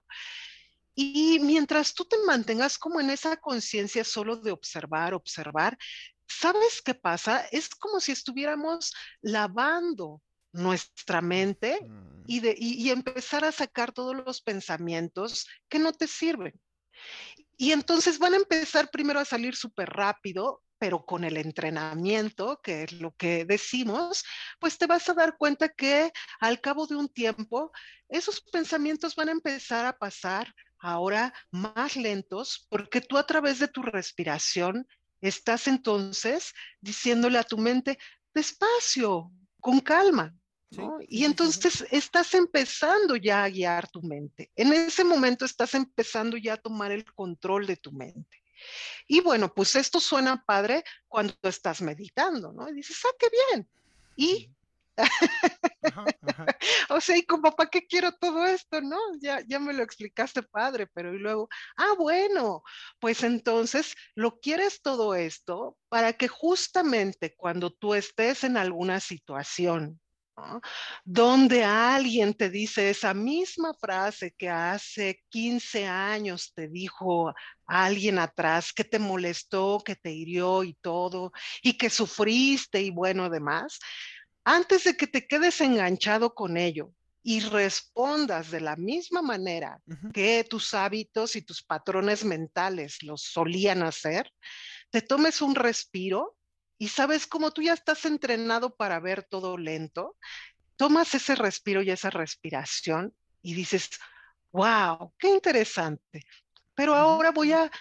y 0.93 1.39
mientras 1.41 1.95
tú 1.95 2.05
te 2.05 2.17
mantengas 2.27 2.77
como 2.77 3.01
en 3.01 3.09
esa 3.09 3.35
conciencia 3.37 4.03
solo 4.03 4.35
de 4.35 4.51
observar, 4.51 5.15
observar, 5.15 5.75
¿sabes 6.27 6.83
qué 6.83 6.93
pasa? 6.93 7.47
Es 7.51 7.69
como 7.69 7.99
si 7.99 8.11
estuviéramos 8.11 8.93
lavando 9.23 10.21
nuestra 10.51 11.19
mente 11.23 11.79
mm. 11.81 12.25
y, 12.27 12.41
de, 12.41 12.55
y 12.59 12.91
empezar 12.91 13.43
a 13.43 13.51
sacar 13.51 13.91
todos 13.91 14.15
los 14.15 14.39
pensamientos 14.39 15.47
que 15.67 15.79
no 15.79 15.93
te 15.93 16.05
sirven. 16.05 16.53
Y 17.57 17.71
entonces 17.71 18.19
van 18.19 18.33
a 18.33 18.37
empezar 18.37 18.89
primero 18.91 19.19
a 19.19 19.25
salir 19.25 19.55
súper 19.55 19.89
rápido, 19.89 20.61
pero 20.77 21.05
con 21.05 21.23
el 21.23 21.37
entrenamiento, 21.37 22.59
que 22.61 22.83
es 22.83 22.93
lo 22.93 23.15
que 23.15 23.45
decimos, 23.45 24.23
pues 24.59 24.77
te 24.77 24.85
vas 24.85 25.07
a 25.07 25.13
dar 25.13 25.37
cuenta 25.37 25.69
que 25.69 26.11
al 26.39 26.59
cabo 26.59 26.87
de 26.87 26.95
un 26.95 27.07
tiempo, 27.07 27.71
esos 28.09 28.41
pensamientos 28.41 29.15
van 29.15 29.29
a 29.29 29.33
empezar 29.33 29.85
a 29.85 29.97
pasar 29.97 30.53
ahora 30.79 31.33
más 31.51 31.95
lentos, 31.95 32.67
porque 32.69 32.99
tú 32.99 33.17
a 33.17 33.25
través 33.25 33.59
de 33.59 33.69
tu 33.69 33.81
respiración 33.81 34.85
estás 35.21 35.67
entonces 35.67 36.53
diciéndole 36.81 37.37
a 37.37 37.43
tu 37.43 37.57
mente, 37.57 37.97
despacio, 38.33 39.31
con 39.61 39.79
calma, 39.79 40.35
y 41.07 41.25
entonces 41.25 41.85
estás 41.91 42.33
empezando 42.33 43.15
ya 43.15 43.43
a 43.43 43.49
guiar 43.49 43.89
tu 43.89 44.01
mente. 44.01 44.51
En 44.55 44.73
ese 44.73 45.03
momento 45.03 45.45
estás 45.45 45.73
empezando 45.75 46.37
ya 46.37 46.53
a 46.53 46.57
tomar 46.57 46.91
el 46.91 47.05
control 47.13 47.67
de 47.67 47.77
tu 47.77 47.91
mente. 47.91 48.43
Y 49.07 49.21
bueno, 49.21 49.53
pues 49.53 49.75
esto 49.75 49.99
suena 49.99 50.43
padre 50.45 50.83
cuando 51.07 51.35
estás 51.43 51.81
meditando, 51.81 52.53
¿no? 52.53 52.69
Y 52.69 52.73
dices, 52.73 52.97
ah, 53.05 53.15
qué 53.19 53.27
bien. 53.29 53.69
Y, 54.15 54.49
o 56.89 57.01
sea, 57.01 57.17
¿y 57.17 57.23
como 57.23 57.51
para 57.55 57.69
qué 57.69 57.85
quiero 57.85 58.11
todo 58.13 58.45
esto? 58.45 58.79
No, 58.81 58.97
ya, 59.19 59.41
ya 59.47 59.59
me 59.59 59.73
lo 59.73 59.83
explicaste 59.83 60.43
padre, 60.43 60.87
pero 60.93 61.13
y 61.13 61.19
luego, 61.19 61.49
ah, 61.77 61.93
bueno, 61.97 62.63
pues 62.99 63.23
entonces 63.23 63.95
lo 64.15 64.39
quieres 64.39 64.81
todo 64.81 65.15
esto 65.15 65.77
para 65.89 66.13
que 66.13 66.27
justamente 66.27 67.35
cuando 67.35 67.71
tú 67.71 67.95
estés 67.95 68.43
en 68.43 68.55
alguna 68.55 68.99
situación 68.99 69.99
donde 71.03 71.63
alguien 71.63 72.33
te 72.33 72.49
dice 72.49 72.89
esa 72.89 73.13
misma 73.13 73.73
frase 73.73 74.33
que 74.37 74.49
hace 74.49 75.21
15 75.29 75.85
años 75.85 76.53
te 76.55 76.67
dijo 76.67 77.33
alguien 77.65 78.19
atrás 78.19 78.73
que 78.73 78.83
te 78.83 78.99
molestó, 78.99 79.81
que 79.85 79.95
te 79.95 80.11
hirió 80.11 80.63
y 80.63 80.73
todo, 80.75 81.31
y 81.61 81.77
que 81.77 81.89
sufriste 81.89 82.81
y 82.81 82.89
bueno, 82.89 83.29
demás, 83.29 83.79
antes 84.43 84.83
de 84.83 84.97
que 84.97 85.07
te 85.07 85.27
quedes 85.27 85.61
enganchado 85.61 86.33
con 86.33 86.57
ello 86.57 86.91
y 87.23 87.39
respondas 87.39 88.51
de 88.51 88.59
la 88.59 88.75
misma 88.75 89.21
manera 89.21 89.79
que 90.13 90.43
tus 90.43 90.73
hábitos 90.73 91.37
y 91.37 91.41
tus 91.41 91.63
patrones 91.63 92.25
mentales 92.25 93.01
los 93.01 93.21
solían 93.23 93.81
hacer, 93.83 94.29
te 94.89 95.01
tomes 95.01 95.41
un 95.41 95.55
respiro 95.55 96.35
y 96.83 96.89
sabes, 96.89 97.27
como 97.27 97.51
tú 97.51 97.61
ya 97.61 97.71
estás 97.71 98.03
entrenado 98.03 98.75
para 98.75 98.99
ver 98.99 99.23
todo 99.23 99.57
lento, 99.57 100.17
tomas 100.75 101.15
ese 101.15 101.33
respiro 101.33 101.81
y 101.81 101.91
esa 101.91 102.09
respiración 102.09 103.15
y 103.41 103.53
dices, 103.53 103.89
wow, 104.51 105.13
qué 105.17 105.29
interesante. 105.29 106.25
Pero 106.75 106.93
ahora 106.93 107.31
voy 107.31 107.53
a, 107.53 107.71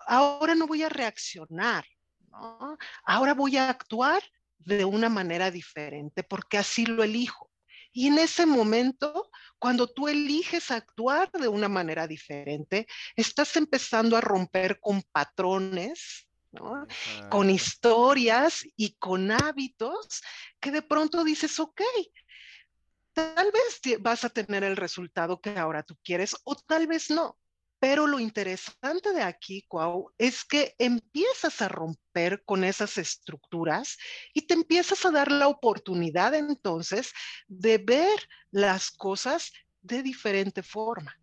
ahora 0.00 0.56
no 0.56 0.66
voy 0.66 0.82
a 0.82 0.88
reaccionar, 0.88 1.84
ahora 3.04 3.34
voy 3.34 3.56
a 3.56 3.70
actuar 3.70 4.20
de 4.58 4.84
una 4.84 5.08
manera 5.08 5.52
diferente 5.52 6.24
porque 6.24 6.58
así 6.58 6.86
lo 6.86 7.04
elijo. 7.04 7.52
Y 7.92 8.08
en 8.08 8.18
ese 8.18 8.46
momento, 8.46 9.30
cuando 9.60 9.86
tú 9.86 10.08
eliges 10.08 10.72
actuar 10.72 11.30
de 11.30 11.46
una 11.46 11.68
manera 11.68 12.08
diferente, 12.08 12.88
estás 13.14 13.54
empezando 13.54 14.16
a 14.16 14.20
romper 14.20 14.80
con 14.80 15.04
patrones, 15.12 16.25
¿no? 16.56 16.86
con 17.30 17.50
historias 17.50 18.64
y 18.76 18.96
con 18.98 19.30
hábitos 19.30 20.22
que 20.60 20.70
de 20.70 20.82
pronto 20.82 21.22
dices, 21.24 21.58
ok, 21.60 21.80
tal 23.12 23.50
vez 23.50 24.00
vas 24.00 24.24
a 24.24 24.30
tener 24.30 24.64
el 24.64 24.76
resultado 24.76 25.40
que 25.40 25.58
ahora 25.58 25.82
tú 25.82 25.96
quieres 26.02 26.36
o 26.44 26.54
tal 26.54 26.86
vez 26.86 27.10
no. 27.10 27.38
Pero 27.78 28.06
lo 28.06 28.18
interesante 28.18 29.12
de 29.12 29.22
aquí, 29.22 29.62
Cuau, 29.68 30.10
es 30.16 30.44
que 30.44 30.74
empiezas 30.78 31.60
a 31.60 31.68
romper 31.68 32.42
con 32.44 32.64
esas 32.64 32.96
estructuras 32.96 33.98
y 34.32 34.46
te 34.46 34.54
empiezas 34.54 35.04
a 35.04 35.10
dar 35.10 35.30
la 35.30 35.48
oportunidad 35.48 36.34
entonces 36.34 37.12
de 37.46 37.78
ver 37.78 38.18
las 38.50 38.90
cosas 38.90 39.52
de 39.82 40.02
diferente 40.02 40.62
forma. 40.62 41.18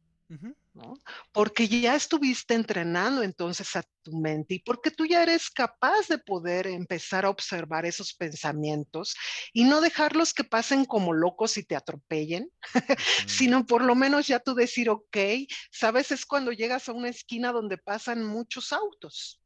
Porque 1.32 1.68
ya 1.68 1.96
estuviste 1.96 2.56
entrenando 2.56 3.22
entonces 3.22 3.76
a 3.76 3.84
tu 4.02 4.18
mente 4.18 4.56
y 4.56 4.60
porque 4.60 4.90
tú 4.90 5.06
ya 5.06 5.22
eres 5.22 5.50
capaz 5.50 6.08
de 6.08 6.18
poder 6.18 6.68
empezar 6.68 7.26
a 7.26 7.30
observar 7.30 7.86
esos 7.86 8.14
pensamientos 8.14 9.16
y 9.54 9.66
no 9.66 9.82
dejarlos 9.82 10.34
que 10.34 10.44
pasen 10.44 10.86
como 10.86 11.14
locos 11.14 11.58
y 11.58 11.64
te 11.64 11.76
atropellen, 11.76 12.50
sino 13.28 13.66
por 13.66 13.84
lo 13.84 13.96
menos 13.96 14.28
ya 14.28 14.40
tú 14.40 14.56
decir, 14.56 14.90
ok, 14.90 15.18
sabes, 15.72 16.12
es 16.12 16.26
cuando 16.26 16.52
llegas 16.52 16.90
a 16.90 16.94
una 16.94 17.10
esquina 17.10 17.52
donde 17.52 17.78
pasan 17.78 18.24
muchos 18.24 18.74
autos. 18.74 19.40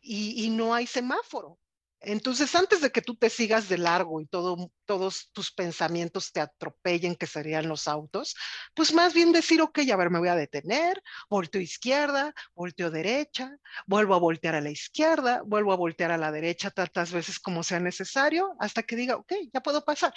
y, 0.00 0.50
no 0.50 0.74
hay 0.74 0.86
semáforo. 0.86 1.58
Entonces, 2.06 2.54
antes 2.54 2.80
de 2.80 2.90
que 2.90 3.02
tú 3.02 3.16
te 3.16 3.30
sigas 3.30 3.68
de 3.68 3.78
largo 3.78 4.20
y 4.20 4.26
todo, 4.26 4.70
todos 4.84 5.30
tus 5.32 5.52
pensamientos 5.52 6.32
te 6.32 6.40
atropellen, 6.40 7.16
que 7.16 7.26
serían 7.26 7.68
los 7.68 7.88
autos, 7.88 8.36
pues 8.74 8.92
más 8.92 9.14
bien 9.14 9.32
decir, 9.32 9.60
ok, 9.62 9.80
a 9.92 9.96
ver, 9.96 10.10
me 10.10 10.18
voy 10.18 10.28
a 10.28 10.36
detener, 10.36 11.02
volteo 11.28 11.60
izquierda, 11.60 12.34
volteo 12.54 12.90
derecha, 12.90 13.56
vuelvo 13.86 14.14
a 14.14 14.18
voltear 14.18 14.54
a 14.54 14.60
la 14.60 14.70
izquierda, 14.70 15.42
vuelvo 15.44 15.72
a 15.72 15.76
voltear 15.76 16.10
a 16.10 16.18
la 16.18 16.30
derecha 16.30 16.70
tantas 16.70 17.12
veces 17.12 17.38
como 17.38 17.62
sea 17.62 17.80
necesario, 17.80 18.54
hasta 18.58 18.82
que 18.82 18.96
diga, 18.96 19.16
ok, 19.16 19.32
ya 19.52 19.60
puedo 19.60 19.84
pasar. 19.84 20.14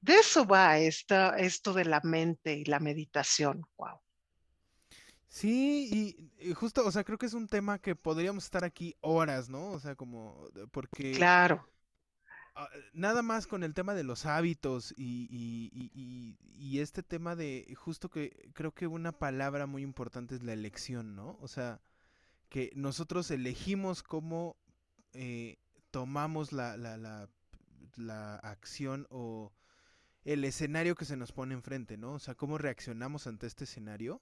De 0.00 0.14
eso 0.14 0.44
va 0.44 0.78
esta, 0.78 1.36
esto 1.38 1.72
de 1.72 1.84
la 1.84 2.00
mente 2.02 2.54
y 2.54 2.64
la 2.64 2.78
meditación. 2.78 3.62
Wow. 3.76 4.00
Sí, 5.32 6.28
y, 6.38 6.52
justo, 6.52 6.86
o 6.86 6.90
sea, 6.92 7.04
creo 7.04 7.16
que 7.16 7.24
es 7.24 7.32
un 7.32 7.48
tema 7.48 7.78
que 7.78 7.96
podríamos 7.96 8.44
estar 8.44 8.64
aquí 8.64 8.94
horas, 9.00 9.48
¿no? 9.48 9.70
O 9.70 9.80
sea, 9.80 9.94
como, 9.94 10.46
porque... 10.72 11.12
Claro. 11.12 11.66
Ah, 12.54 12.68
nada 12.92 13.22
más 13.22 13.46
con 13.46 13.64
el 13.64 13.72
tema 13.72 13.94
de 13.94 14.04
los 14.04 14.26
hábitos 14.26 14.92
y, 14.94 15.26
y, 15.30 16.36
y, 16.54 16.80
este 16.80 17.02
tema 17.02 17.34
de, 17.34 17.74
justo 17.78 18.10
que 18.10 18.50
creo 18.52 18.74
que 18.74 18.86
una 18.86 19.12
palabra 19.12 19.64
muy 19.64 19.80
importante 19.80 20.34
es 20.34 20.42
la 20.42 20.52
elección, 20.52 21.16
¿no? 21.16 21.38
O 21.40 21.48
sea, 21.48 21.80
que 22.50 22.70
nosotros 22.74 23.30
elegimos 23.30 24.02
cómo 24.02 24.58
eh, 25.14 25.56
tomamos 25.90 26.52
la, 26.52 26.76
la, 26.76 26.98
la, 26.98 27.30
la 27.96 28.36
acción 28.36 29.06
o 29.08 29.50
el 30.24 30.44
escenario 30.44 30.94
que 30.94 31.06
se 31.06 31.16
nos 31.16 31.32
pone 31.32 31.54
enfrente, 31.54 31.96
¿no? 31.96 32.12
O 32.12 32.18
sea, 32.18 32.34
cómo 32.34 32.58
reaccionamos 32.58 33.26
ante 33.26 33.46
este 33.46 33.64
escenario 33.64 34.20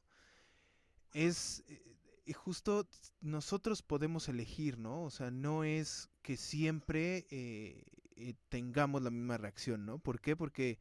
es 1.13 1.65
eh, 1.69 2.33
justo 2.33 2.89
nosotros 3.21 3.83
podemos 3.83 4.29
elegir, 4.29 4.79
¿no? 4.79 5.03
O 5.03 5.11
sea, 5.11 5.31
no 5.31 5.65
es 5.65 6.11
que 6.23 6.37
siempre 6.37 7.27
eh, 7.31 7.85
eh, 8.17 8.35
tengamos 8.49 9.03
la 9.03 9.11
misma 9.11 9.39
reacción, 9.39 9.87
¿no? 9.87 9.99
¿Por 9.99 10.21
qué? 10.21 10.37
Porque 10.37 10.79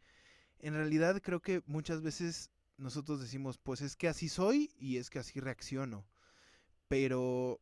en 0.60 0.74
realidad 0.74 1.22
creo 1.22 1.42
que 1.42 1.64
muchas 1.66 2.02
veces 2.02 2.52
nosotros 2.78 3.20
decimos, 3.22 3.58
pues 3.58 3.82
es 3.82 3.96
que 3.96 4.08
así 4.08 4.30
soy 4.30 4.72
y 4.78 4.98
es 4.98 5.10
que 5.10 5.20
así 5.20 5.40
reacciono. 5.40 6.06
Pero 6.88 7.60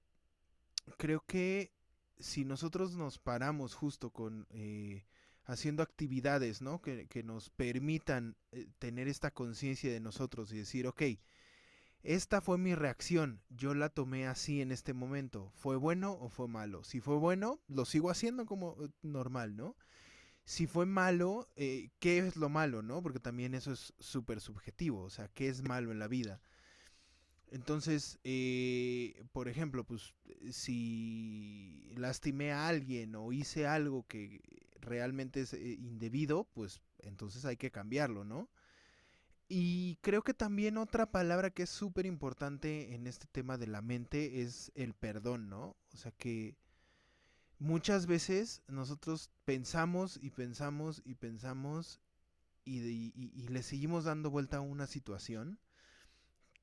creo 0.98 1.24
que 1.26 1.72
si 2.20 2.46
nosotros 2.46 2.96
nos 2.96 3.20
paramos 3.20 3.74
justo 3.74 4.12
con 4.12 4.48
haciendo 5.44 5.84
actividades, 5.84 6.62
¿no? 6.62 6.82
Que, 6.82 7.08
que 7.08 7.24
nos 7.24 7.50
permitan 7.50 8.36
tener 8.80 9.08
esta 9.08 9.32
conciencia 9.32 9.92
de 9.92 10.00
nosotros 10.00 10.52
y 10.52 10.58
decir, 10.58 10.88
ok, 10.88 11.04
esta 12.04 12.42
fue 12.42 12.58
mi 12.58 12.76
reacción, 12.76 13.42
yo 13.50 13.74
la 13.74 13.90
tomé 13.90 14.28
así 14.28 14.62
en 14.62 14.72
este 14.72 14.94
momento. 14.94 15.52
¿Fue 15.56 15.76
bueno 15.76 16.14
o 16.14 16.30
fue 16.30 16.48
malo? 16.48 16.84
Si 16.84 17.00
fue 17.02 17.18
bueno, 17.18 17.60
lo 17.68 17.86
sigo 17.86 18.10
haciendo 18.10 18.46
como 18.46 18.78
eh, 18.84 18.90
normal, 19.02 19.56
¿no? 19.56 19.76
Si 20.46 20.68
fue 20.68 20.86
malo, 20.86 21.50
eh, 21.56 21.90
¿qué 22.00 22.20
es 22.20 22.38
lo 22.38 22.50
malo, 22.50 22.82
no? 22.82 23.02
Porque 23.02 23.20
también 23.20 23.54
eso 23.54 23.74
es 23.74 23.94
súper 24.00 24.40
subjetivo, 24.40 25.04
o 25.04 25.10
sea, 25.10 25.28
¿qué 25.30 25.50
es 25.50 25.64
malo 25.64 25.92
en 25.92 26.00
la 26.00 26.08
vida? 26.08 26.40
Entonces, 27.50 28.20
eh, 28.24 29.24
por 29.32 29.48
ejemplo, 29.50 29.84
pues 29.86 30.14
si 30.52 31.94
lastimé 31.96 32.52
a 32.52 32.68
alguien 32.68 33.16
o 33.16 33.32
hice 33.34 33.68
algo 33.68 34.06
que 34.08 34.42
realmente 34.80 35.42
es 35.42 35.54
indebido, 35.54 36.46
pues 36.54 36.82
entonces 37.00 37.46
hay 37.46 37.58
que 37.58 37.72
cambiarlo, 37.72 38.24
¿no? 38.24 38.50
Y 39.50 39.98
creo 40.02 40.24
que 40.24 40.34
también 40.34 40.78
otra 40.78 41.10
palabra 41.12 41.52
que 41.52 41.64
es 41.64 41.70
súper 41.70 42.06
importante 42.06 42.94
en 42.94 43.08
este 43.08 43.28
tema 43.28 43.58
de 43.58 43.68
la 43.68 43.82
mente 43.82 44.42
es 44.42 44.72
el 44.76 44.94
perdón, 44.94 45.50
¿no? 45.50 45.78
O 45.94 45.98
sea 45.98 46.12
que 46.12 46.58
muchas 47.60 48.08
veces 48.08 48.62
nosotros 48.68 49.32
pensamos 49.46 50.20
y 50.22 50.32
pensamos 50.32 51.02
y 51.06 51.16
pensamos 51.16 52.02
y, 52.66 53.48
le 53.48 53.64
seguimos 53.64 54.04
dando 54.04 54.30
vuelta 54.30 54.58
a 54.58 54.62
una 54.62 54.88
situación. 54.88 55.60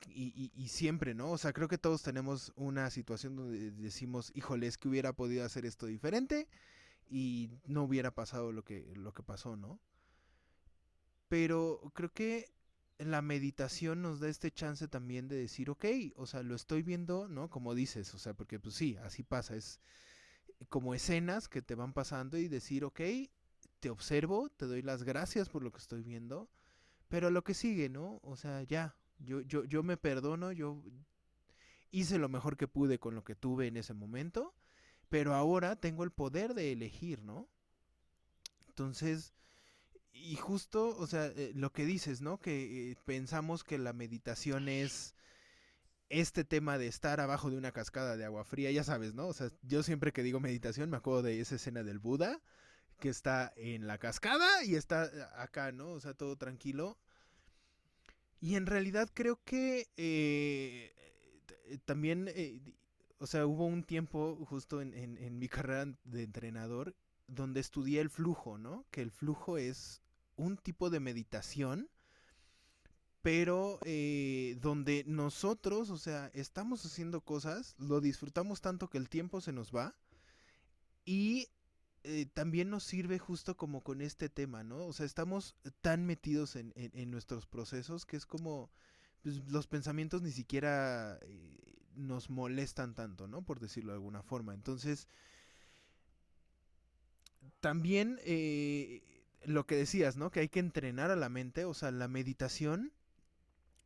Y, 0.09 0.53
y, 0.55 0.69
siempre, 0.69 1.15
¿no? 1.15 1.31
O 1.31 1.39
sea, 1.39 1.55
creo 1.55 1.67
que 1.67 1.79
todos 1.79 2.03
tenemos 2.03 2.53
una 2.57 2.91
situación 2.91 3.37
donde 3.37 3.71
decimos, 3.71 4.33
híjole, 4.35 4.67
es 4.67 4.77
que 4.77 4.89
hubiera 4.89 5.15
podido 5.15 5.47
hacer 5.47 5.65
esto 5.65 5.87
diferente 5.87 6.47
y 7.09 7.49
no 7.65 7.85
hubiera 7.85 8.11
pasado 8.11 8.53
lo 8.53 8.65
que, 8.65 8.93
lo 8.97 9.15
que 9.15 9.23
pasó, 9.23 9.57
¿no? 9.57 9.81
Pero 11.29 11.91
creo 11.95 12.13
que 12.13 12.53
la 12.99 13.23
meditación 13.23 14.03
nos 14.03 14.21
da 14.21 14.29
este 14.29 14.51
chance 14.51 14.87
también 14.89 15.29
de 15.29 15.37
decir, 15.37 15.71
ok, 15.71 15.85
o 16.17 16.27
sea, 16.27 16.43
lo 16.43 16.55
estoy 16.55 16.83
viendo, 16.83 17.29
¿no? 17.29 17.51
Como 17.51 17.75
dices, 17.75 18.15
o 18.15 18.19
sea, 18.19 18.35
porque 18.35 18.61
pues 18.61 18.75
sí, 18.75 18.97
así 19.03 19.23
pasa, 19.23 19.57
es 19.57 19.81
como 20.69 20.95
escenas 20.95 21.49
que 21.49 21.63
te 21.63 21.75
van 21.75 21.93
pasando 21.93 22.39
y 22.39 22.49
decir, 22.49 22.85
ok, 22.85 23.01
te 23.81 23.91
observo, 23.91 24.49
te 24.51 24.67
doy 24.67 24.83
las 24.83 25.03
gracias 25.03 25.49
por 25.49 25.63
lo 25.63 25.73
que 25.73 25.79
estoy 25.79 26.03
viendo, 26.03 26.49
pero 27.09 27.31
lo 27.31 27.45
que 27.45 27.55
sigue, 27.55 27.89
¿no? 27.89 28.21
O 28.23 28.37
sea, 28.37 28.63
ya, 28.63 28.97
yo, 29.19 29.41
yo, 29.43 29.65
yo 29.65 29.83
me 29.83 29.97
perdono, 29.97 30.53
yo 30.53 30.83
hice 31.91 32.19
lo 32.19 32.29
mejor 32.29 32.57
que 32.57 32.69
pude 32.69 32.99
con 32.99 33.15
lo 33.15 33.25
que 33.25 33.35
tuve 33.35 33.67
en 33.67 33.77
ese 33.77 33.95
momento, 33.95 34.55
pero 35.09 35.35
ahora 35.35 35.77
tengo 35.77 36.05
el 36.05 36.11
poder 36.11 36.55
de 36.55 36.73
elegir, 36.73 37.23
¿no? 37.23 37.49
Entonces, 38.69 39.35
y 40.15 40.37
justo, 40.37 40.97
o 40.97 41.07
sea, 41.07 41.27
eh, 41.27 41.53
lo 41.55 41.73
que 41.73 41.85
dices, 41.85 42.23
¿no? 42.23 42.39
Que 42.41 42.93
eh, 42.93 42.97
pensamos 43.05 43.65
que 43.65 43.79
la 43.79 43.93
meditación 43.93 44.69
es 44.69 45.15
este 46.09 46.45
tema 46.45 46.79
de 46.79 46.87
estar 46.87 47.21
abajo 47.21 47.51
de 47.51 47.57
una 47.57 47.73
cascada 47.73 48.17
de 48.17 48.25
agua 48.25 48.45
fría, 48.45 48.71
ya 48.71 48.85
sabes, 48.85 49.15
¿no? 49.15 49.27
O 49.27 49.33
sea, 49.33 49.51
yo 49.63 49.83
siempre 49.83 50.13
que 50.13 50.23
digo 50.23 50.39
meditación 50.39 50.89
me 50.89 50.97
acuerdo 50.97 51.23
de 51.23 51.41
esa 51.41 51.57
escena 51.57 51.83
del 51.83 51.99
Buda, 51.99 52.41
que 53.01 53.09
está 53.09 53.53
en 53.57 53.87
la 53.89 53.99
cascada 53.99 54.65
y 54.65 54.77
está 54.77 55.07
eh, 55.07 55.27
acá, 55.37 55.73
¿no? 55.73 55.91
O 55.91 56.01
sea, 56.01 56.15
todo 56.15 56.37
tranquilo. 56.37 56.97
Y 58.41 58.55
en 58.55 58.67
realidad 58.67 59.11
creo 59.13 59.41
que 59.45 59.89
también, 61.87 62.31
o 63.19 63.27
sea, 63.27 63.47
hubo 63.47 63.67
un 63.67 63.83
tiempo 63.83 64.37
justo 64.47 64.83
en, 64.83 64.93
en 64.95 65.39
mi 65.39 65.49
carrera 65.49 65.87
de 66.05 66.23
entrenador 66.23 66.95
donde 67.27 67.61
estudié 67.61 68.01
el 68.01 68.11
flujo, 68.11 68.59
¿no? 68.59 68.85
Que 68.91 69.01
el 69.01 69.11
flujo 69.11 69.57
es 69.57 70.04
un 70.37 70.57
tipo 70.57 70.91
de 70.91 71.01
meditación, 71.01 71.89
pero 73.25 73.79
eh, 73.87 74.59
donde 74.61 75.03
nosotros, 75.07 75.89
o 75.89 75.97
sea, 75.97 76.31
estamos 76.35 76.85
haciendo 76.85 77.23
cosas, 77.23 77.75
lo 77.79 78.03
disfrutamos 78.03 78.61
tanto 78.61 78.91
que 78.91 78.99
el 78.99 79.09
tiempo 79.09 79.41
se 79.41 79.51
nos 79.51 79.75
va 79.75 79.95
y 81.07 81.49
eh, 82.03 82.27
también 82.35 82.69
nos 82.69 82.85
sirve 82.85 83.19
justo 83.19 83.57
como 83.57 83.83
con 83.83 84.03
este 84.03 84.29
tema, 84.29 84.63
¿no? 84.63 84.85
O 84.85 84.93
sea, 84.93 85.07
estamos 85.07 85.57
tan 85.81 86.05
metidos 86.05 86.55
en, 86.55 86.75
nuestros 87.11 87.47
procesos 87.47 88.05
que 88.05 88.19
es 88.19 88.27
como 88.27 88.71
pues, 89.23 89.37
los 89.51 89.67
pensamientos 89.69 90.21
ni 90.21 90.31
siquiera 90.31 91.19
eh, 91.23 91.57
nos 91.95 92.29
molestan 92.29 92.95
tanto, 92.95 93.27
¿no? 93.27 93.41
Por 93.41 93.59
decirlo 93.59 93.93
de 93.93 93.97
alguna 93.97 94.23
forma. 94.23 94.53
Entonces, 94.53 95.09
también 97.61 98.21
lo 99.47 99.67
que 99.67 99.77
decías, 99.77 100.17
¿no? 100.17 100.31
Que 100.31 100.41
hay 100.41 100.49
que 100.49 100.61
entrenar 100.61 101.11
a 101.11 101.17
la 101.17 101.29
mente, 101.29 101.65
o 101.65 101.75
sea, 101.75 101.91
la 101.91 102.09
meditación. 102.09 102.93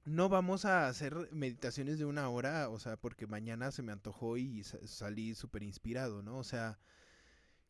No 0.04 0.28
vamos 0.28 0.64
a 0.64 0.88
hacer 0.88 1.28
meditaciones 1.32 1.98
de 1.98 2.06
una 2.06 2.28
hora, 2.28 2.68
o 2.70 2.78
sea, 2.78 2.96
porque 2.96 3.26
mañana 3.26 3.70
se 3.70 3.82
me 3.82 3.92
antojó 3.92 4.38
y 4.38 4.64
salí 4.64 5.34
súper 5.34 5.62
inspirado, 5.62 6.22
¿no? 6.22 6.38
O 6.38 6.44
sea, 6.44 6.78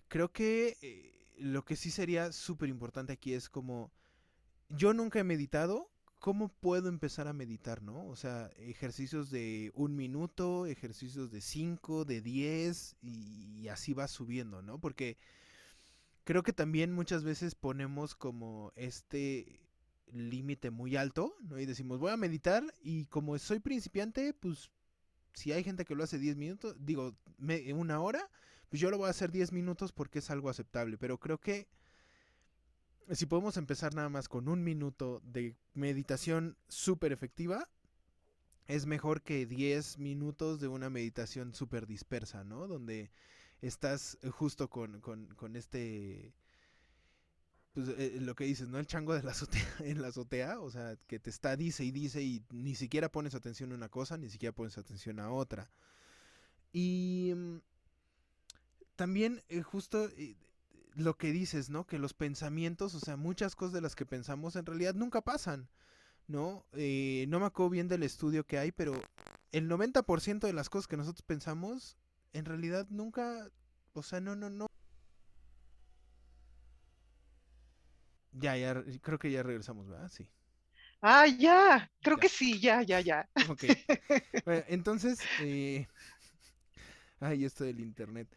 creo 0.08 0.32
que 0.32 0.76
eh, 0.82 1.18
lo 1.38 1.64
que 1.64 1.76
sí 1.76 1.90
sería 1.90 2.32
súper 2.32 2.68
importante 2.68 3.12
aquí 3.12 3.34
es 3.34 3.48
como, 3.48 3.92
yo 4.68 4.92
nunca 4.94 5.18
he 5.18 5.24
meditado, 5.24 5.90
¿cómo 6.18 6.48
puedo 6.48 6.88
empezar 6.88 7.28
a 7.28 7.32
meditar, 7.32 7.82
no? 7.82 8.06
O 8.06 8.16
sea, 8.16 8.50
ejercicios 8.56 9.30
de 9.30 9.70
un 9.74 9.96
minuto, 9.96 10.66
ejercicios 10.66 11.30
de 11.30 11.40
cinco, 11.40 12.04
de 12.04 12.20
diez, 12.20 12.96
y, 13.02 13.68
así 13.68 13.92
va 13.92 14.08
subiendo, 14.08 14.62
¿no? 14.62 14.78
Porque 14.78 15.16
creo 16.28 16.42
que 16.42 16.52
también 16.52 16.92
muchas 16.92 17.24
veces 17.24 17.54
ponemos 17.54 18.14
como 18.14 18.70
este 18.76 19.62
límite 20.12 20.70
muy 20.70 20.94
alto, 20.94 21.34
¿no? 21.40 21.58
Y 21.58 21.64
decimos, 21.64 21.98
voy 21.98 22.12
a 22.12 22.18
meditar 22.18 22.62
y 22.82 23.06
como 23.06 23.38
soy 23.38 23.60
principiante, 23.60 24.34
pues 24.34 24.70
si 25.32 25.52
hay 25.52 25.64
gente 25.64 25.86
que 25.86 25.94
lo 25.94 26.04
hace 26.04 26.18
10 26.18 26.36
minutos, 26.36 26.76
digo, 26.80 27.16
una 27.74 28.02
hora, 28.02 28.28
pues 28.68 28.78
yo 28.78 28.90
lo 28.90 28.98
voy 28.98 29.06
a 29.06 29.12
hacer 29.12 29.32
10 29.32 29.52
minutos 29.52 29.90
porque 29.90 30.18
es 30.18 30.28
algo 30.28 30.50
aceptable, 30.50 30.98
pero 30.98 31.18
creo 31.18 31.40
que 31.40 31.66
si 33.10 33.24
podemos 33.24 33.56
empezar 33.56 33.94
nada 33.94 34.10
más 34.10 34.28
con 34.28 34.50
un 34.50 34.62
minuto 34.62 35.22
de 35.24 35.56
meditación 35.72 36.58
súper 36.68 37.12
efectiva, 37.12 37.70
es 38.66 38.84
mejor 38.84 39.22
que 39.22 39.46
10 39.46 39.96
minutos 39.96 40.60
de 40.60 40.68
una 40.68 40.90
meditación 40.90 41.54
súper 41.54 41.86
dispersa, 41.86 42.44
¿no? 42.44 42.66
Donde 42.66 43.10
estás 43.62 44.18
justo 44.30 44.68
con, 44.68 45.00
con, 45.00 45.56
este... 45.56 46.34
Pues 47.74 47.88
eh, 47.90 48.18
lo 48.20 48.34
que 48.34 48.44
dices, 48.44 48.68
¿no? 48.68 48.78
El 48.78 48.86
chango 48.86 49.14
de 49.14 49.22
la 49.22 49.32
azotea, 49.32 49.68
en 49.80 50.02
la 50.02 50.08
azotea, 50.08 50.60
o 50.60 50.70
sea, 50.70 50.96
que 51.06 51.18
te 51.18 51.30
está 51.30 51.56
dice 51.56 51.84
y 51.84 51.90
dice 51.90 52.22
y 52.22 52.44
ni 52.50 52.74
siquiera 52.74 53.10
pones 53.10 53.34
atención 53.34 53.72
a 53.72 53.74
una 53.74 53.88
cosa, 53.88 54.16
ni 54.16 54.30
siquiera 54.30 54.54
pones 54.54 54.78
atención 54.78 55.20
a 55.20 55.30
otra. 55.30 55.70
Y 56.72 57.32
mm, 57.36 57.56
también 58.96 59.42
eh, 59.48 59.62
justo 59.62 60.08
eh, 60.16 60.36
lo 60.94 61.16
que 61.16 61.32
dices, 61.32 61.70
¿no? 61.70 61.86
Que 61.86 61.98
los 61.98 62.14
pensamientos, 62.14 62.94
o 62.94 63.00
sea, 63.00 63.16
muchas 63.16 63.54
cosas 63.54 63.72
de 63.74 63.80
las 63.80 63.94
que 63.94 64.04
pensamos 64.04 64.56
en 64.56 64.66
realidad 64.66 64.94
nunca 64.94 65.20
pasan, 65.20 65.68
¿no? 66.26 66.66
Eh, 66.72 67.26
no 67.28 67.38
me 67.40 67.46
acuerdo 67.46 67.70
bien 67.70 67.88
del 67.88 68.02
estudio 68.02 68.44
que 68.44 68.58
hay, 68.58 68.72
pero 68.72 69.00
el 69.52 69.68
90% 69.68 70.40
de 70.40 70.52
las 70.52 70.68
cosas 70.68 70.88
que 70.88 70.96
nosotros 70.96 71.22
pensamos, 71.22 71.96
en 72.32 72.44
realidad 72.44 72.86
nunca, 72.90 73.48
o 73.92 74.02
sea, 74.02 74.20
no, 74.20 74.36
no, 74.36 74.50
no. 74.50 74.66
Ya, 78.32 78.56
ya, 78.56 78.84
creo 79.02 79.18
que 79.18 79.30
ya 79.30 79.42
regresamos, 79.42 79.88
¿verdad? 79.88 80.08
Sí. 80.08 80.30
Ah, 81.00 81.26
ya, 81.26 81.90
creo 82.02 82.16
que 82.16 82.28
sí, 82.28 82.60
ya, 82.60 82.82
ya, 82.82 83.00
ya. 83.00 83.28
Ok. 83.48 83.64
Bueno, 84.44 84.64
entonces, 84.68 85.20
eh... 85.40 85.86
ay, 87.20 87.44
esto 87.44 87.64
del 87.64 87.80
internet. 87.80 88.28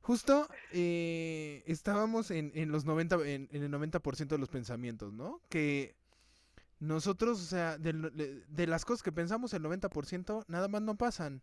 Justo 0.00 0.48
eh, 0.72 1.62
estábamos 1.66 2.30
en, 2.30 2.52
en, 2.54 2.72
los 2.72 2.84
90, 2.84 3.16
en, 3.26 3.48
en 3.52 3.62
el 3.62 3.70
90% 3.70 4.28
de 4.28 4.38
los 4.38 4.48
pensamientos, 4.48 5.12
¿no? 5.12 5.40
Que 5.48 5.94
nosotros, 6.78 7.40
o 7.40 7.44
sea, 7.44 7.76
de, 7.76 7.92
de, 8.48 8.66
las 8.66 8.86
cosas 8.86 9.02
que 9.02 9.12
pensamos, 9.12 9.52
el 9.52 9.62
90% 9.62 10.44
nada 10.48 10.68
más 10.68 10.80
no 10.80 10.96
pasan. 10.96 11.42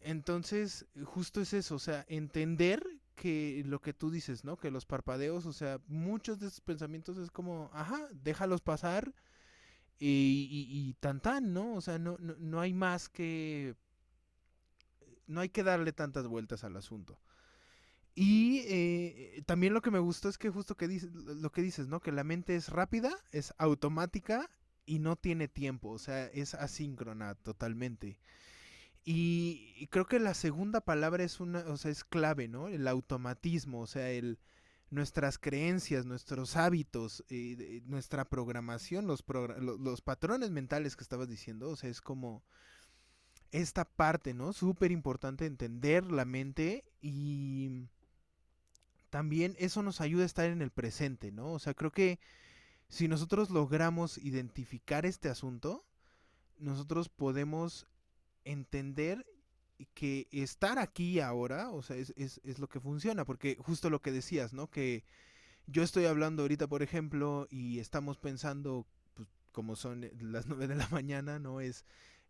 Entonces, 0.00 0.86
justo 1.04 1.40
es 1.40 1.52
eso, 1.52 1.74
o 1.76 1.78
sea, 1.78 2.04
entender 2.08 2.82
que 3.14 3.62
lo 3.66 3.80
que 3.82 3.92
tú 3.92 4.10
dices, 4.10 4.44
¿no? 4.44 4.56
Que 4.56 4.70
los 4.70 4.86
parpadeos, 4.86 5.44
o 5.46 5.52
sea, 5.52 5.80
muchos 5.88 6.38
de 6.40 6.46
esos 6.46 6.60
pensamientos 6.62 7.18
es 7.18 7.30
como, 7.30 7.70
ajá, 7.74 8.08
déjalos 8.12 8.62
pasar 8.62 9.14
y, 9.98 10.48
y, 10.50 10.88
y 10.90 10.94
tan 10.94 11.20
tan, 11.20 11.52
¿no? 11.52 11.74
O 11.74 11.80
sea, 11.82 11.98
no, 11.98 12.16
no, 12.18 12.34
no 12.38 12.60
hay 12.60 12.72
más 12.72 13.08
que... 13.08 13.76
No 15.26 15.40
hay 15.40 15.48
que 15.50 15.62
darle 15.62 15.92
tantas 15.92 16.26
vueltas 16.26 16.64
al 16.64 16.76
asunto. 16.76 17.20
Y 18.14 18.62
eh, 18.66 19.42
también 19.46 19.72
lo 19.72 19.82
que 19.82 19.90
me 19.90 19.98
gustó 19.98 20.28
es 20.28 20.38
que 20.38 20.50
justo 20.50 20.76
que 20.76 20.88
dices, 20.88 21.12
lo 21.12 21.52
que 21.52 21.62
dices, 21.62 21.86
¿no? 21.88 22.00
Que 22.00 22.12
la 22.12 22.24
mente 22.24 22.56
es 22.56 22.68
rápida, 22.68 23.16
es 23.30 23.54
automática 23.58 24.50
y 24.84 24.98
no 24.98 25.16
tiene 25.16 25.46
tiempo, 25.48 25.90
o 25.90 25.98
sea, 25.98 26.26
es 26.26 26.54
asíncrona 26.54 27.34
totalmente. 27.36 28.18
Y, 29.04 29.88
creo 29.90 30.06
que 30.06 30.20
la 30.20 30.34
segunda 30.34 30.80
palabra 30.80 31.24
es 31.24 31.40
una, 31.40 31.60
o 31.60 31.76
sea, 31.76 31.90
es 31.90 32.04
clave, 32.04 32.48
¿no? 32.48 32.68
El 32.68 32.86
automatismo, 32.86 33.80
o 33.80 33.86
sea, 33.86 34.10
el 34.10 34.38
nuestras 34.90 35.38
creencias, 35.38 36.04
nuestros 36.04 36.56
hábitos, 36.56 37.24
eh, 37.28 37.80
nuestra 37.86 38.24
programación, 38.24 39.06
los, 39.06 39.24
los 39.60 40.00
patrones 40.00 40.50
mentales 40.50 40.96
que 40.96 41.04
estabas 41.04 41.28
diciendo, 41.28 41.70
o 41.70 41.76
sea, 41.76 41.88
es 41.90 42.00
como 42.00 42.42
esta 43.52 43.84
parte, 43.84 44.34
¿no? 44.34 44.52
Súper 44.52 44.90
importante 44.90 45.46
entender 45.46 46.10
la 46.10 46.24
mente 46.24 46.84
y 47.00 47.86
también 49.10 49.56
eso 49.58 49.82
nos 49.82 50.00
ayuda 50.00 50.22
a 50.22 50.26
estar 50.26 50.46
en 50.46 50.62
el 50.62 50.70
presente, 50.70 51.32
¿no? 51.32 51.52
O 51.52 51.58
sea, 51.58 51.74
creo 51.74 51.90
que 51.90 52.18
si 52.88 53.08
nosotros 53.08 53.50
logramos 53.50 54.18
identificar 54.18 55.06
este 55.06 55.28
asunto, 55.28 55.84
nosotros 56.58 57.08
podemos 57.08 57.86
entender 58.44 59.26
que 59.94 60.28
estar 60.30 60.78
aquí 60.78 61.20
ahora, 61.20 61.70
o 61.70 61.82
sea, 61.82 61.96
es, 61.96 62.12
es, 62.16 62.40
es, 62.44 62.58
lo 62.58 62.68
que 62.68 62.80
funciona, 62.80 63.24
porque 63.24 63.56
justo 63.58 63.88
lo 63.90 64.02
que 64.02 64.12
decías, 64.12 64.52
¿no? 64.52 64.70
Que 64.70 65.04
yo 65.66 65.82
estoy 65.82 66.04
hablando 66.06 66.42
ahorita, 66.42 66.66
por 66.66 66.82
ejemplo, 66.82 67.46
y 67.50 67.78
estamos 67.78 68.18
pensando, 68.18 68.86
pues, 69.14 69.28
como 69.52 69.76
son 69.76 70.10
las 70.20 70.46
nueve 70.48 70.68
de 70.68 70.76
la 70.76 70.88
mañana, 70.88 71.38
¿no? 71.38 71.60
Es, 71.60 71.84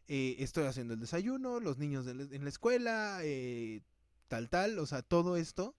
eh, 0.09 0.37
estoy 0.39 0.65
haciendo 0.65 0.95
el 0.95 1.01
desayuno, 1.01 1.61
los 1.61 1.79
niños 1.79 2.07
en 2.07 2.45
la 2.45 2.49
escuela, 2.49 3.21
eh, 3.23 3.83
tal, 4.29 4.49
tal, 4.49 4.79
o 4.79 4.87
sea, 4.87 5.03
todo 5.03 5.37
esto 5.37 5.75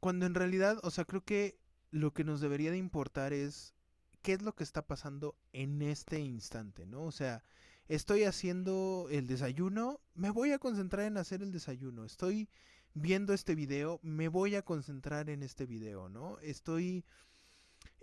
cuando 0.00 0.26
en 0.26 0.34
realidad, 0.34 0.78
o 0.82 0.90
sea, 0.90 1.04
creo 1.04 1.24
que 1.24 1.60
lo 1.90 2.12
que 2.12 2.24
nos 2.24 2.40
debería 2.40 2.70
de 2.70 2.78
importar 2.78 3.32
es 3.32 3.74
qué 4.22 4.32
es 4.32 4.42
lo 4.42 4.54
que 4.54 4.64
está 4.64 4.86
pasando 4.86 5.36
en 5.52 5.82
este 5.82 6.20
instante, 6.20 6.86
¿no? 6.86 7.04
O 7.04 7.12
sea, 7.12 7.44
estoy 7.90 8.22
haciendo 8.22 9.08
el 9.10 9.26
desayuno, 9.26 10.00
me 10.14 10.30
voy 10.30 10.52
a 10.52 10.60
concentrar 10.60 11.06
en 11.06 11.16
hacer 11.16 11.42
el 11.42 11.50
desayuno. 11.50 12.04
Estoy 12.04 12.48
viendo 12.94 13.34
este 13.34 13.56
video, 13.56 13.98
me 14.02 14.28
voy 14.28 14.54
a 14.54 14.62
concentrar 14.62 15.28
en 15.28 15.42
este 15.42 15.66
video, 15.66 16.08
¿no? 16.08 16.38
Estoy 16.38 17.04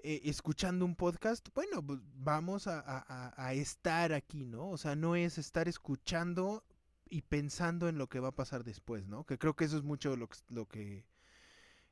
eh, 0.03 0.21
escuchando 0.25 0.83
un 0.83 0.95
podcast, 0.97 1.47
bueno, 1.55 1.81
pues 1.85 1.99
vamos 2.15 2.67
a, 2.67 3.53
estar 3.53 4.11
aquí, 4.11 4.43
¿no? 4.43 4.69
O 4.69 4.77
sea, 4.77 4.97
no 4.97 5.15
es 5.15 5.37
estar 5.37 5.69
escuchando 5.69 6.65
y 7.09 7.21
pensando 7.21 7.87
en 7.87 7.97
lo 7.97 8.07
que 8.07 8.19
va 8.19 8.29
a 8.29 8.35
pasar 8.35 8.65
después, 8.65 9.07
¿no? 9.07 9.23
Que 9.23 9.37
creo 9.37 9.55
que 9.55 9.63
eso 9.63 9.77
es 9.77 9.83
mucho 9.83 10.17
lo, 10.17 10.27
lo 10.49 10.67
que 10.67 11.05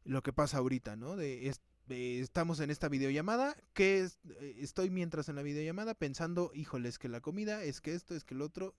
lo 0.03 0.21
que 0.21 0.34
pasa 0.34 0.58
ahorita, 0.58 0.97
¿no? 0.97 1.15
De, 1.15 1.47
estamos 1.89 2.59
en 2.59 2.69
esta 2.69 2.89
videollamada, 2.89 3.55
que 3.73 3.99
es, 3.99 4.19
eh, 4.39 4.55
estoy 4.59 4.89
mientras 4.89 5.29
en 5.29 5.35
la 5.35 5.43
videollamada 5.43 5.93
pensando, 5.93 6.51
híjole, 6.53 6.89
es 6.89 6.99
que 6.99 7.09
la 7.09 7.21
comida, 7.21 7.63
es 7.63 7.81
que 7.81 7.93
esto, 7.93 8.15
es 8.15 8.23
que 8.23 8.33
el 8.33 8.41
otro. 8.41 8.75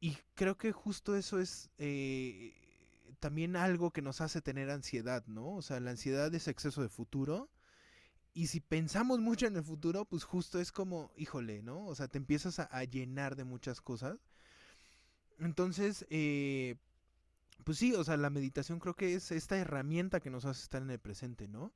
Y 0.00 0.16
creo 0.34 0.56
que 0.56 0.72
justo 0.72 1.16
eso 1.16 1.40
es 1.40 1.70
eh, 1.78 2.54
también 3.20 3.56
algo 3.56 3.90
que 3.90 4.02
nos 4.02 4.20
hace 4.20 4.42
tener 4.42 4.70
ansiedad, 4.70 5.24
¿no? 5.26 5.54
O 5.54 5.62
sea, 5.62 5.80
la 5.80 5.90
ansiedad 5.90 6.32
es 6.34 6.48
exceso 6.48 6.82
de 6.82 6.88
futuro. 6.88 7.50
Y 8.34 8.48
si 8.48 8.60
pensamos 8.60 9.20
mucho 9.20 9.46
en 9.46 9.56
el 9.56 9.64
futuro, 9.64 10.04
pues 10.04 10.24
justo 10.24 10.60
es 10.60 10.70
como, 10.70 11.10
híjole, 11.16 11.62
¿no? 11.62 11.86
O 11.86 11.94
sea, 11.94 12.08
te 12.08 12.18
empiezas 12.18 12.58
a, 12.58 12.64
a 12.64 12.84
llenar 12.84 13.34
de 13.34 13.44
muchas 13.44 13.80
cosas. 13.80 14.18
Entonces, 15.38 16.06
eh, 16.10 16.76
pues 17.64 17.78
sí, 17.78 17.94
o 17.94 18.04
sea, 18.04 18.16
la 18.16 18.30
meditación 18.30 18.78
creo 18.78 18.94
que 18.94 19.14
es 19.14 19.32
esta 19.32 19.56
herramienta 19.58 20.20
que 20.20 20.30
nos 20.30 20.44
hace 20.44 20.62
estar 20.62 20.82
en 20.82 20.90
el 20.90 20.98
presente, 20.98 21.48
¿no? 21.48 21.72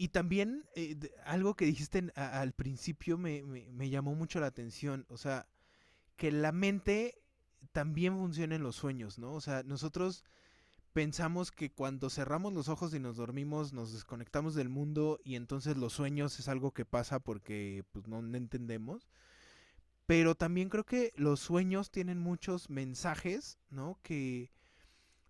Y 0.00 0.08
también 0.08 0.64
eh, 0.76 0.96
algo 1.26 1.56
que 1.56 1.66
dijiste 1.66 2.10
al 2.14 2.52
principio 2.54 3.18
me, 3.18 3.42
me, 3.42 3.90
llamó 3.90 4.14
mucho 4.14 4.40
la 4.40 4.46
atención, 4.46 5.04
o 5.10 5.18
sea, 5.18 5.46
que 6.16 6.32
la 6.32 6.52
mente 6.52 7.20
también 7.72 8.16
funciona 8.16 8.54
en 8.54 8.62
los 8.62 8.76
sueños, 8.76 9.18
¿no? 9.18 9.34
O 9.34 9.42
sea, 9.42 9.62
nosotros 9.62 10.24
pensamos 10.94 11.50
que 11.50 11.70
cuando 11.70 12.08
cerramos 12.08 12.54
los 12.54 12.70
ojos 12.70 12.94
y 12.94 12.98
nos 12.98 13.18
dormimos 13.18 13.74
nos 13.74 13.92
desconectamos 13.92 14.54
del 14.54 14.70
mundo 14.70 15.20
y 15.22 15.34
entonces 15.34 15.76
los 15.76 15.92
sueños 15.92 16.40
es 16.40 16.48
algo 16.48 16.72
que 16.72 16.86
pasa 16.86 17.20
porque 17.20 17.84
pues 17.92 18.08
no 18.08 18.20
entendemos. 18.34 19.06
Pero 20.06 20.34
también 20.34 20.70
creo 20.70 20.84
que 20.84 21.12
los 21.14 21.40
sueños 21.40 21.90
tienen 21.90 22.18
muchos 22.18 22.70
mensajes, 22.70 23.58
¿no? 23.68 23.98
Que, 24.02 24.50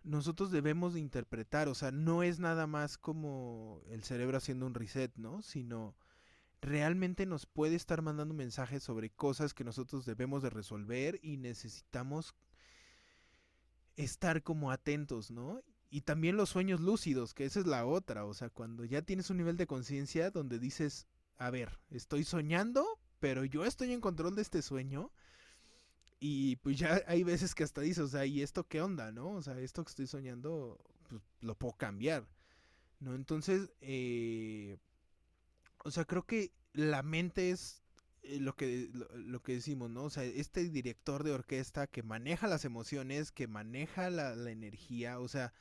nosotros 0.02 0.50
debemos 0.50 0.94
de 0.94 1.00
interpretar, 1.00 1.68
o 1.68 1.74
sea, 1.74 1.90
no 1.90 2.22
es 2.22 2.38
nada 2.38 2.66
más 2.66 2.98
como 2.98 3.82
el 3.88 4.02
cerebro 4.02 4.38
haciendo 4.38 4.66
un 4.66 4.74
reset, 4.74 5.12
¿no? 5.16 5.42
Sino 5.42 5.94
realmente 6.60 7.26
nos 7.26 7.46
puede 7.46 7.74
estar 7.74 8.02
mandando 8.02 8.34
mensajes 8.34 8.82
sobre 8.82 9.10
cosas 9.10 9.54
que 9.54 9.64
nosotros 9.64 10.04
debemos 10.04 10.42
de 10.42 10.50
resolver 10.50 11.18
y 11.22 11.36
necesitamos 11.36 12.34
estar 13.96 14.42
como 14.42 14.70
atentos, 14.70 15.30
¿no? 15.30 15.62
Y 15.90 16.02
también 16.02 16.36
los 16.36 16.50
sueños 16.50 16.80
lúcidos, 16.80 17.34
que 17.34 17.44
esa 17.44 17.60
es 17.60 17.66
la 17.66 17.84
otra, 17.84 18.24
o 18.24 18.34
sea, 18.34 18.48
cuando 18.48 18.84
ya 18.84 19.02
tienes 19.02 19.28
un 19.30 19.38
nivel 19.38 19.56
de 19.56 19.66
conciencia 19.66 20.30
donde 20.30 20.58
dices, 20.58 21.06
a 21.36 21.50
ver, 21.50 21.80
estoy 21.90 22.24
soñando, 22.24 22.86
pero 23.18 23.44
yo 23.44 23.64
estoy 23.64 23.92
en 23.92 24.00
control 24.00 24.36
de 24.36 24.42
este 24.42 24.62
sueño 24.62 25.10
y 26.20 26.56
pues 26.56 26.78
ya 26.78 27.02
hay 27.06 27.24
veces 27.24 27.54
que 27.54 27.64
hasta 27.64 27.80
dices, 27.80 28.04
o 28.04 28.08
sea, 28.08 28.26
¿y 28.26 28.42
esto 28.42 28.68
qué 28.68 28.82
onda, 28.82 29.10
no? 29.10 29.30
O 29.30 29.42
sea, 29.42 29.58
esto 29.58 29.82
que 29.82 29.88
estoy 29.88 30.06
soñando, 30.06 30.78
pues 31.08 31.22
lo 31.40 31.54
puedo 31.56 31.72
cambiar, 31.72 32.28
¿no? 33.00 33.14
Entonces, 33.14 33.72
eh, 33.80 34.76
o 35.82 35.90
sea, 35.90 36.04
creo 36.04 36.26
que 36.26 36.52
la 36.74 37.02
mente 37.02 37.50
es 37.50 37.82
eh, 38.22 38.38
lo 38.38 38.54
que, 38.54 38.90
lo, 39.14 39.42
que 39.42 39.54
decimos, 39.54 39.90
¿no? 39.90 40.04
O 40.04 40.10
sea, 40.10 40.24
este 40.24 40.68
director 40.68 41.24
de 41.24 41.32
orquesta 41.32 41.86
que 41.86 42.02
maneja 42.02 42.48
las 42.48 42.66
emociones, 42.66 43.32
que 43.32 43.46
maneja 43.46 44.10
la, 44.10 44.36
la 44.36 44.50
energía, 44.50 45.20
o 45.20 45.28
sea, 45.28 45.54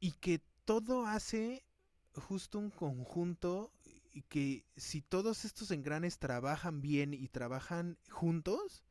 y 0.00 0.12
que 0.12 0.42
todo 0.64 1.06
hace 1.06 1.64
justo 2.14 2.58
un 2.58 2.70
conjunto 2.70 3.72
y 4.12 4.22
que 4.22 4.64
si 4.76 5.00
todos 5.00 5.44
estos 5.44 5.70
engranes 5.70 6.18
trabajan 6.18 6.80
bien 6.82 7.14
y 7.14 7.28
trabajan 7.28 7.98
juntos, 8.10 8.82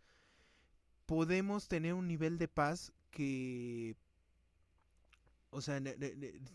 podemos 1.08 1.68
tener 1.68 1.96
un 1.96 2.08
nivel 2.08 2.38
de 2.38 2.48
paz 2.48 2.94
que, 3.10 3.96
o 5.50 5.62
sea, 5.62 5.82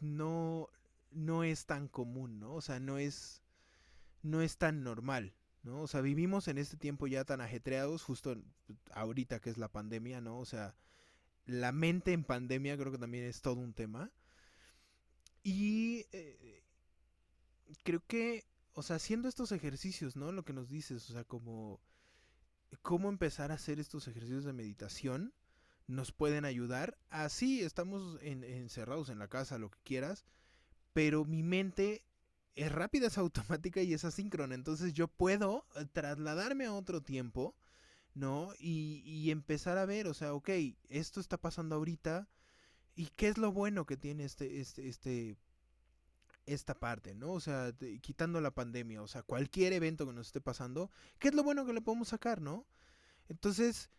no, 0.00 0.68
no 1.10 1.42
es 1.42 1.66
tan 1.66 1.88
común, 1.88 2.38
¿no? 2.38 2.54
O 2.54 2.60
sea, 2.60 2.78
no 2.78 2.98
es, 2.98 3.42
no 4.22 4.42
es 4.42 4.58
tan 4.58 4.84
normal, 4.84 5.34
¿no? 5.64 5.80
O 5.80 5.88
sea, 5.88 6.02
vivimos 6.02 6.46
en 6.46 6.58
este 6.58 6.76
tiempo 6.76 7.08
ya 7.08 7.24
tan 7.24 7.40
ajetreados, 7.40 8.04
justo 8.04 8.36
ahorita 8.92 9.40
que 9.40 9.50
es 9.50 9.58
la 9.58 9.72
pandemia, 9.72 10.20
¿no? 10.20 10.38
O 10.38 10.44
sea, 10.44 10.76
la 11.46 11.72
mente 11.72 12.12
en 12.12 12.22
pandemia 12.22 12.76
creo 12.76 12.92
que 12.92 12.98
también 12.98 13.24
es 13.24 13.40
todo 13.40 13.60
un 13.60 13.72
tema. 13.72 14.12
Y 15.42 16.06
eh, 16.12 16.62
creo 17.82 18.04
que, 18.06 18.44
o 18.74 18.82
sea, 18.82 18.96
haciendo 18.96 19.28
estos 19.28 19.50
ejercicios, 19.50 20.14
¿no? 20.14 20.30
Lo 20.30 20.44
que 20.44 20.52
nos 20.52 20.68
dices, 20.68 21.08
o 21.08 21.14
sea, 21.14 21.24
como 21.24 21.80
cómo 22.80 23.08
empezar 23.08 23.50
a 23.50 23.54
hacer 23.54 23.78
estos 23.78 24.08
ejercicios 24.08 24.44
de 24.44 24.52
meditación 24.52 25.34
nos 25.86 26.12
pueden 26.12 26.44
ayudar. 26.44 26.98
Así 27.10 27.62
estamos 27.62 28.18
encerrados 28.22 29.08
en 29.08 29.18
la 29.18 29.28
casa, 29.28 29.58
lo 29.58 29.70
que 29.70 29.78
quieras, 29.84 30.24
pero 30.92 31.24
mi 31.24 31.42
mente 31.42 32.04
es 32.54 32.72
rápida, 32.72 33.06
es 33.06 33.18
automática 33.18 33.82
y 33.82 33.94
es 33.94 34.04
asíncrona. 34.04 34.54
Entonces 34.54 34.92
yo 34.92 35.08
puedo 35.08 35.66
eh, 35.76 35.86
trasladarme 35.92 36.66
a 36.66 36.74
otro 36.74 37.02
tiempo, 37.02 37.54
¿no? 38.14 38.52
Y, 38.58 39.30
empezar 39.30 39.78
a 39.78 39.86
ver, 39.86 40.06
o 40.06 40.14
sea, 40.14 40.34
ok, 40.34 40.50
esto 40.88 41.20
está 41.20 41.38
pasando 41.38 41.76
ahorita. 41.76 42.28
¿Y 42.94 43.06
qué 43.06 43.28
es 43.28 43.38
lo 43.38 43.52
bueno 43.52 43.86
que 43.86 43.96
tiene 43.96 44.24
este, 44.24 44.60
este, 44.60 44.86
este, 44.86 45.38
esta 46.46 46.78
parte, 46.78 47.14
¿no? 47.14 47.32
O 47.32 47.40
sea, 47.40 47.72
quitando 48.00 48.40
la 48.40 48.52
pandemia, 48.52 49.02
o 49.02 49.08
sea, 49.08 49.22
cualquier 49.22 49.72
evento 49.72 50.06
que 50.06 50.12
nos 50.12 50.28
esté 50.28 50.40
pasando, 50.40 50.90
¿qué 51.18 51.28
es 51.28 51.34
lo 51.34 51.42
bueno 51.42 51.64
que 51.66 51.72
le 51.72 51.80
podemos 51.80 52.08
sacar, 52.08 52.40
¿no? 52.40 52.66
Entonces, 53.28 53.90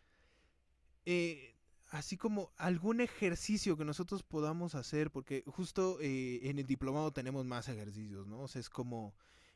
eh, 1.06 1.54
así 1.88 2.16
como 2.16 2.52
algún 2.56 3.00
ejercicio 3.00 3.76
que 3.76 3.84
nosotros 3.84 4.22
podamos 4.22 4.74
hacer, 4.74 5.10
porque 5.10 5.44
justo 5.46 5.98
eh, 6.00 6.40
en 6.48 6.58
el 6.58 6.66
diplomado 6.66 7.12
tenemos 7.12 7.44
más 7.46 7.68
ejercicios, 7.68 8.26
¿no? 8.26 8.40
O 8.40 8.48
sea, 8.48 8.60
es 8.60 8.68
como 8.68 9.14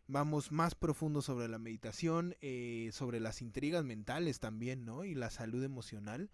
vamos 0.09 0.51
más 0.51 0.75
profundo 0.75 1.23
sobre 1.23 1.49
la 1.49 1.59
meditación, 1.59 2.35
eh, 2.41 2.91
sobre 2.93 3.21
las 3.21 3.43
intrigas 3.43 3.85
mentales 3.85 4.41
también, 4.41 4.85
¿no? 4.85 5.05
Y 5.05 5.15
la 5.15 5.31
salud 5.31 5.63
emocional. 5.63 6.31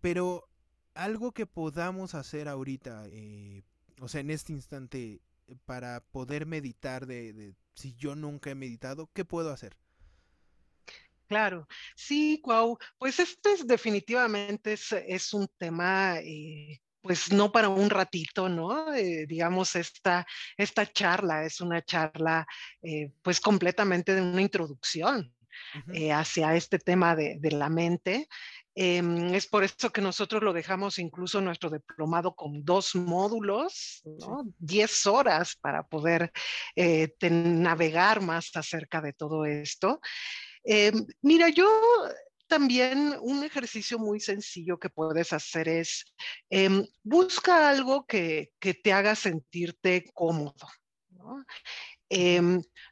Pero 0.00 0.48
algo 0.94 1.32
que 1.32 1.46
podamos 1.46 2.14
hacer 2.14 2.48
ahorita, 2.48 3.04
eh, 3.08 3.62
o 4.00 4.08
sea, 4.08 4.22
en 4.22 4.30
este 4.30 4.52
instante, 4.52 5.20
para 5.64 6.00
poder 6.12 6.46
meditar 6.46 7.06
de, 7.06 7.32
de 7.32 7.54
si 7.74 7.94
yo 7.94 8.14
nunca 8.14 8.50
he 8.50 8.54
meditado, 8.54 9.10
¿qué 9.14 9.24
puedo 9.24 9.52
hacer? 9.52 9.76
Claro, 11.30 11.68
sí, 11.94 12.40
Cuau, 12.42 12.76
pues 12.98 13.20
este 13.20 13.52
es 13.52 13.64
definitivamente 13.64 14.72
es, 14.74 15.32
un 15.32 15.46
tema, 15.58 16.18
eh, 16.18 16.80
pues 17.02 17.30
no 17.30 17.52
para 17.52 17.68
un 17.68 17.88
ratito, 17.88 18.48
¿no? 18.48 18.92
Eh, 18.92 19.26
digamos, 19.28 19.76
esta, 19.76 20.26
esta 20.56 20.92
charla 20.92 21.44
es 21.44 21.60
una 21.60 21.84
charla, 21.84 22.44
eh, 22.82 23.12
pues 23.22 23.40
completamente 23.40 24.12
de 24.12 24.22
una 24.22 24.42
introducción 24.42 25.32
hacia 26.12 26.56
este 26.56 26.80
tema 26.80 27.14
de, 27.14 27.38
la 27.52 27.68
mente. 27.68 28.26
Em, 28.82 29.34
es 29.34 29.46
por 29.46 29.62
eso 29.62 29.90
que 29.90 30.00
nosotros 30.00 30.42
lo 30.42 30.54
dejamos 30.54 30.98
incluso 30.98 31.38
nuestro 31.42 31.68
diplomado 31.68 32.34
con 32.34 32.64
dos 32.64 32.94
módulos, 32.94 34.00
¿no? 34.06 34.44
Diez 34.56 35.06
horas 35.06 35.54
para 35.60 35.82
poder 35.82 36.32
navegar 37.30 38.22
más 38.22 38.50
acerca 38.56 39.02
de 39.02 39.12
todo 39.12 39.44
esto. 39.44 40.00
Eh, 40.64 40.92
mira, 41.20 41.50
yo 41.50 41.68
también 42.46 43.16
un 43.20 43.44
ejercicio 43.44 43.98
muy 43.98 44.18
sencillo 44.18 44.78
que 44.78 44.88
puedes 44.88 45.34
hacer 45.34 45.68
es 45.68 46.06
em, 46.48 46.86
busca 47.02 47.68
algo 47.68 48.06
que, 48.06 48.52
te 48.58 48.92
haga 48.94 49.14
sentirte 49.14 50.06
cómodo. 50.14 50.66
¿no? 51.10 51.44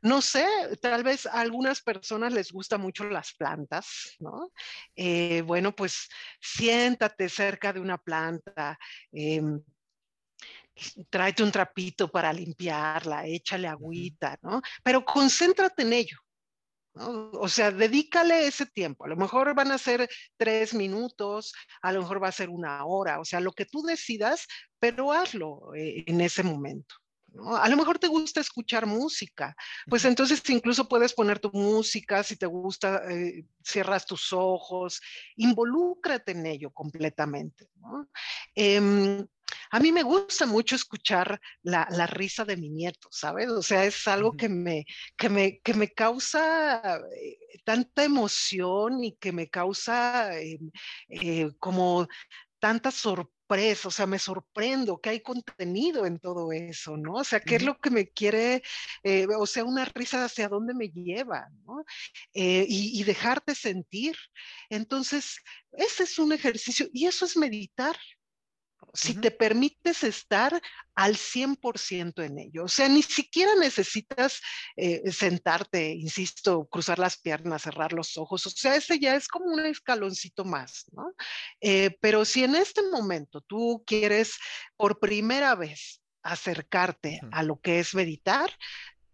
No 0.03 0.21
sé, 0.23 0.47
tal 0.81 1.03
vez 1.03 1.27
a 1.27 1.41
algunas 1.41 1.81
personas 1.83 2.33
les 2.33 2.53
gustan 2.53 2.81
mucho 2.81 3.05
las 3.05 3.35
plantas, 3.35 4.17
¿no? 4.21 4.51
Eh, 4.97 5.43
bueno, 5.43 5.75
pues 5.75 6.09
siéntate 6.41 7.29
cerca 7.29 7.73
de 7.73 7.81
una 7.81 7.99
planta, 7.99 8.79
em, 9.13 9.61
tráete 11.11 11.43
un 11.43 11.53
trapito 11.53 12.09
para 12.11 12.33
limpiarla, 12.33 13.27
échale 13.27 13.69
agüita, 13.69 14.39
¿no? 14.43 14.61
Pero 14.83 15.05
concéntrate 15.05 15.83
en 15.83 15.93
ello. 15.93 16.17
O 16.95 17.49
sea, 17.49 17.71
dedícale 17.71 18.47
ese 18.47 18.67
tiempo. 18.67 19.05
A 19.05 19.09
lo 19.09 19.17
mejor 19.17 19.55
van 19.55 19.71
a 19.73 19.79
ser 19.79 20.09
tres 20.37 20.75
minutos, 20.75 21.53
a 21.83 21.93
lo 21.93 22.01
mejor 22.01 22.23
va 22.23 22.29
a 22.29 22.33
ser 22.33 22.49
una 22.51 22.85
hora, 22.87 23.21
o 23.21 23.25
sea, 23.25 23.41
lo 23.41 23.53
que 23.53 23.67
tú 23.67 23.83
decidas, 23.83 24.47
pero 24.81 25.13
hazlo 25.13 25.75
eh, 25.77 26.05
en 26.07 26.21
ese 26.21 26.43
momento. 26.43 26.97
A 27.55 27.69
lo 27.69 27.77
mejor 27.77 27.99
te 27.99 28.09
gusta 28.09 28.41
escuchar 28.41 28.87
música, 28.87 29.55
pues 29.89 30.05
entonces 30.05 30.43
incluso 30.49 30.89
puedes 30.89 31.13
poner 31.13 31.39
tu 31.39 31.51
música, 31.53 32.23
si 32.23 32.37
te 32.37 32.47
gusta, 32.47 33.03
eh, 33.11 33.45
cierras 33.63 34.07
tus 34.07 34.33
ojos, 34.33 35.01
involúcrate 35.37 36.33
en 36.33 36.47
ello 36.47 36.71
completamente. 36.71 37.69
Em, 38.55 39.25
a 39.71 39.81
mí 39.81 39.93
me 39.93 40.03
gusta 40.03 40.47
mucho 40.47 40.75
escuchar 40.75 41.41
la, 41.63 41.85
risa 42.07 42.45
de 42.45 42.57
mi 42.57 42.71
nieto, 42.71 43.09
¿sabes? 43.11 43.49
O 43.51 43.63
sea, 43.63 43.85
es 43.85 44.09
algo 44.09 44.33
que 44.33 44.49
me, 44.49 44.85
que 45.17 45.29
me, 45.29 45.61
que 45.61 45.75
me 45.75 45.89
causa 45.89 46.97
eh, 46.97 47.39
tanta 47.65 48.05
emoción 48.05 49.05
y 49.05 49.17
que 49.17 49.33
me 49.33 49.49
causa 49.49 50.39
em, 50.41 50.71
eh, 51.09 51.51
como 51.59 52.09
tanta 52.59 52.91
sorpresa 52.91 53.38
o 53.51 53.91
sea, 53.91 54.07
me 54.07 54.19
sorprendo 54.19 55.01
que 55.01 55.11
hay 55.11 55.21
contenido 55.21 56.05
en 56.05 56.19
todo 56.19 56.53
eso, 56.53 56.97
¿no? 56.97 57.15
O 57.15 57.25
sea, 57.25 57.41
¿qué 57.41 57.57
es 57.57 57.63
lo 57.63 57.79
que 57.79 57.91
me 57.91 58.09
quiere, 58.09 58.63
eh, 59.03 59.27
o 59.39 59.47
sea, 59.47 59.65
una 59.65 59.85
risa 59.87 60.25
hacia 60.25 60.49
dónde 60.49 60.75
me 60.75 60.89
lleva, 60.91 61.49
¿no? 61.65 61.85
Eh, 62.35 62.67
y, 62.69 63.01
y 63.01 63.05
dejarte 63.05 63.55
sentir. 63.55 64.17
Entonces, 64.69 65.43
ese 65.73 66.03
es 66.05 66.19
un 66.19 66.33
ejercicio 66.33 66.89
y 66.93 67.07
eso 67.07 67.25
es 67.25 67.37
meditar, 67.37 67.97
si 68.95 69.15
te 69.15 69.31
permites 69.31 70.03
estar 70.03 70.61
al 70.95 71.17
100% 71.17 72.25
en 72.25 72.39
ello. 72.39 72.65
O 72.65 72.69
sea, 72.69 72.89
ni 72.89 73.03
siquiera 73.03 73.55
necesitas 73.55 74.41
eh, 74.77 75.11
sentarte, 75.11 75.91
insisto, 75.93 76.67
cruzar 76.67 76.99
las 76.99 77.19
piernas, 77.19 77.63
cerrar 77.63 77.93
los 77.93 78.17
ojos. 78.17 78.47
O 78.47 78.51
sea, 78.51 78.75
ese 78.75 78.99
ya 78.99 79.15
es 79.15 79.29
como 79.29 79.47
un 79.47 79.65
escaloncito 79.67 80.45
más, 80.45 80.87
¿no? 80.93 81.13
Eh, 81.61 81.97
pero 82.01 82.25
si 82.25 82.45
en 82.45 82.55
este 82.55 82.83
momento 82.83 83.41
tú 83.41 83.85
quieres 83.87 84.39
por 84.77 84.99
primera 84.99 85.55
vez 85.55 86.01
acercarte 86.23 87.21
a 87.31 87.43
lo 87.43 87.61
que 87.61 87.79
es 87.79 87.95
meditar, 87.95 88.51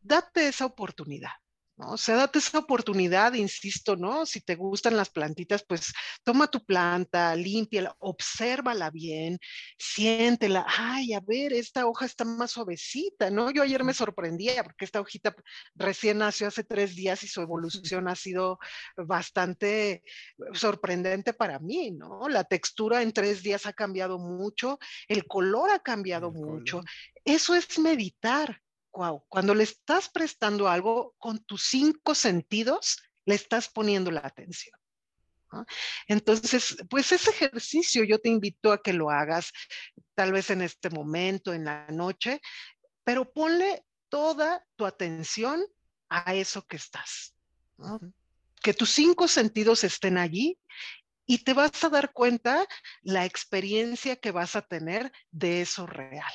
date 0.00 0.48
esa 0.48 0.66
oportunidad. 0.66 1.32
¿No? 1.76 1.92
O 1.92 1.96
sea, 1.96 2.16
date 2.16 2.38
esa 2.38 2.58
oportunidad, 2.58 3.34
insisto, 3.34 3.96
¿no? 3.96 4.26
Si 4.26 4.40
te 4.40 4.54
gustan 4.54 4.96
las 4.96 5.10
plantitas, 5.10 5.64
pues 5.66 5.92
toma 6.22 6.46
tu 6.48 6.64
planta, 6.64 7.34
límpiala, 7.36 7.94
obsérvala 7.98 8.90
bien, 8.90 9.38
siéntela. 9.78 10.66
Ay, 10.68 11.14
a 11.14 11.20
ver, 11.20 11.52
esta 11.52 11.86
hoja 11.86 12.06
está 12.06 12.24
más 12.24 12.52
suavecita, 12.52 13.30
¿no? 13.30 13.50
Yo 13.50 13.62
ayer 13.62 13.84
me 13.84 13.94
sorprendía 13.94 14.62
porque 14.62 14.84
esta 14.84 15.00
hojita 15.00 15.34
recién 15.74 16.18
nació 16.18 16.48
hace 16.48 16.64
tres 16.64 16.94
días 16.94 17.22
y 17.22 17.28
su 17.28 17.40
evolución 17.40 18.08
ha 18.08 18.14
sido 18.14 18.58
bastante 18.96 20.02
sorprendente 20.52 21.32
para 21.32 21.58
mí, 21.58 21.90
¿no? 21.90 22.28
La 22.28 22.44
textura 22.44 23.02
en 23.02 23.12
tres 23.12 23.42
días 23.42 23.66
ha 23.66 23.72
cambiado 23.72 24.18
mucho, 24.18 24.78
el 25.08 25.26
color 25.26 25.70
ha 25.70 25.78
cambiado 25.80 26.30
mucho. 26.32 26.82
Eso 27.24 27.54
es 27.54 27.78
meditar 27.78 28.60
cuando 29.28 29.54
le 29.54 29.64
estás 29.64 30.08
prestando 30.08 30.68
algo 30.68 31.14
con 31.18 31.40
tus 31.44 31.64
cinco 31.64 32.14
sentidos, 32.14 33.02
le 33.26 33.34
estás 33.34 33.68
poniendo 33.68 34.10
la 34.10 34.20
atención. 34.20 34.78
Entonces, 36.08 36.76
pues 36.88 37.12
ese 37.12 37.30
ejercicio 37.30 38.04
yo 38.04 38.18
te 38.18 38.28
invito 38.28 38.72
a 38.72 38.82
que 38.82 38.92
lo 38.92 39.10
hagas, 39.10 39.52
tal 40.14 40.32
vez 40.32 40.50
en 40.50 40.62
este 40.62 40.90
momento, 40.90 41.52
en 41.52 41.64
la 41.64 41.86
noche, 41.88 42.40
pero 43.04 43.30
ponle 43.32 43.84
toda 44.08 44.64
tu 44.76 44.86
atención 44.86 45.64
a 46.08 46.34
eso 46.34 46.66
que 46.66 46.76
estás. 46.76 47.34
Que 48.62 48.74
tus 48.74 48.90
cinco 48.90 49.28
sentidos 49.28 49.84
estén 49.84 50.18
allí 50.18 50.58
y 51.26 51.38
te 51.38 51.52
vas 51.52 51.82
a 51.84 51.88
dar 51.88 52.12
cuenta 52.12 52.66
la 53.02 53.24
experiencia 53.24 54.16
que 54.16 54.30
vas 54.30 54.56
a 54.56 54.62
tener 54.62 55.12
de 55.30 55.62
eso 55.62 55.86
real. 55.86 56.32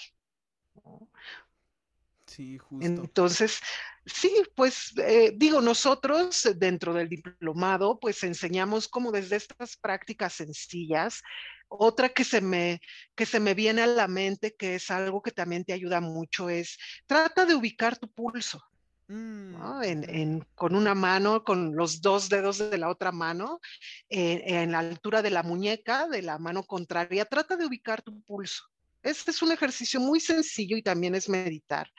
Sí, 2.40 2.58
justo. 2.58 2.86
Entonces, 2.86 3.60
sí, 4.06 4.34
pues 4.56 4.94
eh, 4.98 5.34
digo, 5.36 5.60
nosotros 5.60 6.50
dentro 6.56 6.94
del 6.94 7.10
diplomado, 7.10 8.00
pues 8.00 8.24
enseñamos 8.24 8.88
como 8.88 9.12
desde 9.12 9.36
estas 9.36 9.76
prácticas 9.76 10.36
sencillas. 10.36 11.22
Otra 11.68 12.08
que 12.08 12.24
se 12.24 12.40
me, 12.40 12.80
que 13.14 13.26
se 13.26 13.42
me 13.42 13.56
viene 13.56 13.82
a 13.82 13.88
la 13.88 14.08
mente, 14.08 14.56
que 14.56 14.76
es 14.76 14.90
algo 14.90 15.22
que 15.22 15.32
también 15.32 15.66
te 15.66 15.74
ayuda 15.74 16.00
mucho, 16.00 16.48
es 16.50 16.78
trata 17.06 17.46
de 17.46 17.56
ubicar 17.56 17.98
tu 17.98 18.10
pulso. 18.10 18.64
¿no? 19.10 19.84
En, 19.84 20.00
Mm, 20.00 20.04
en, 20.08 20.48
con 20.56 20.76
una 20.76 20.96
mano, 20.96 21.44
con 21.44 21.76
los 21.76 22.00
dos 22.00 22.30
dedos 22.30 22.58
de 22.58 22.78
la 22.78 22.88
otra 22.88 23.12
mano, 23.12 23.60
eh, 24.08 24.44
en 24.46 24.72
la 24.72 24.80
altura 24.80 25.22
de 25.22 25.32
la 25.32 25.44
muñeca, 25.44 26.08
de 26.08 26.22
la 26.22 26.38
mano 26.38 26.64
contraria, 26.64 27.26
trata 27.26 27.58
de 27.58 27.66
ubicar 27.66 28.02
tu 28.02 28.22
pulso. 28.22 28.64
Este 29.02 29.32
es 29.32 29.41
un 29.41 29.52
ejercicio 29.52 30.00
muy 30.00 30.20
sencillo 30.20 30.76
y 30.78 30.82
también 30.82 31.16
es 31.16 31.30
meditar. 31.30 31.89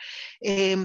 Eh, 0.41 0.77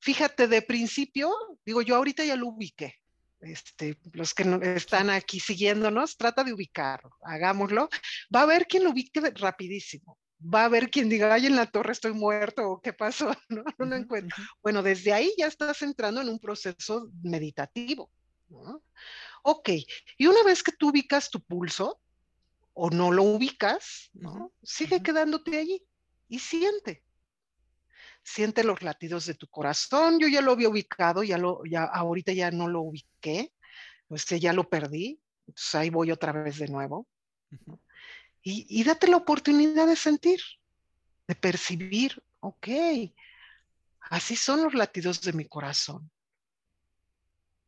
fíjate, 0.00 0.48
de 0.48 0.62
principio, 0.62 1.32
digo, 1.64 1.82
yo 1.82 1.96
ahorita 1.96 2.24
ya 2.24 2.36
lo 2.36 2.48
ubiqué. 2.48 2.96
Este, 3.40 3.98
los 4.12 4.34
que 4.34 4.44
están 4.76 5.10
aquí 5.10 5.40
siguiéndonos, 5.40 6.16
trata 6.16 6.44
de 6.44 6.52
ubicarlo, 6.52 7.10
hagámoslo. 7.22 7.88
Va 8.34 8.40
a 8.40 8.42
haber 8.44 8.66
quien 8.66 8.84
lo 8.84 8.90
ubique 8.90 9.20
rapidísimo. 9.34 10.18
Va 10.42 10.62
a 10.62 10.64
haber 10.66 10.90
quien 10.90 11.08
diga, 11.08 11.32
ay, 11.32 11.46
en 11.46 11.56
la 11.56 11.66
torre 11.66 11.92
estoy 11.92 12.12
muerto 12.12 12.68
o 12.68 12.80
qué 12.80 12.92
pasó, 12.92 13.32
no, 13.48 13.64
no 13.78 13.84
lo 13.86 13.96
encuentro. 13.96 14.36
Bueno, 14.62 14.82
desde 14.82 15.12
ahí 15.12 15.32
ya 15.38 15.46
estás 15.46 15.82
entrando 15.82 16.20
en 16.20 16.28
un 16.28 16.38
proceso 16.38 17.10
meditativo. 17.22 18.10
¿no? 18.48 18.82
Ok, 19.44 19.70
y 20.18 20.26
una 20.26 20.42
vez 20.44 20.62
que 20.62 20.72
tú 20.72 20.90
ubicas 20.90 21.30
tu 21.30 21.40
pulso, 21.40 22.01
o 22.74 22.90
no 22.90 23.10
lo 23.10 23.22
ubicas, 23.22 24.10
¿no? 24.14 24.52
Sigue 24.62 24.96
uh 24.96 24.98
-huh. 24.98 25.02
quedándote 25.02 25.58
allí 25.58 25.84
y 26.28 26.38
siente. 26.38 27.04
Siente 28.22 28.64
los 28.64 28.82
latidos 28.82 29.26
de 29.26 29.34
tu 29.34 29.46
corazón. 29.48 30.18
Yo 30.18 30.28
ya 30.28 30.40
lo 30.40 30.52
había 30.52 30.68
ubicado, 30.68 31.22
ya 31.22 31.38
lo, 31.38 31.64
ya 31.64 31.84
ahorita 31.84 32.32
ya 32.32 32.50
no 32.50 32.68
lo 32.68 32.80
ubiqué, 32.82 33.52
o 34.08 34.16
sea, 34.16 34.38
ya 34.38 34.52
lo 34.52 34.68
perdí. 34.68 35.20
Entonces 35.46 35.74
ahí 35.74 35.90
voy 35.90 36.10
otra 36.10 36.32
vez 36.32 36.58
de 36.58 36.68
nuevo. 36.68 37.06
Uh 37.50 37.56
-huh. 37.56 37.78
y, 38.42 38.66
y 38.80 38.84
date 38.84 39.08
la 39.08 39.16
oportunidad 39.18 39.86
de 39.86 39.96
sentir, 39.96 40.40
de 41.28 41.34
percibir, 41.34 42.22
ok, 42.40 42.68
así 44.10 44.36
son 44.36 44.62
los 44.62 44.74
latidos 44.74 45.20
de 45.20 45.32
mi 45.32 45.46
corazón. 45.46 46.10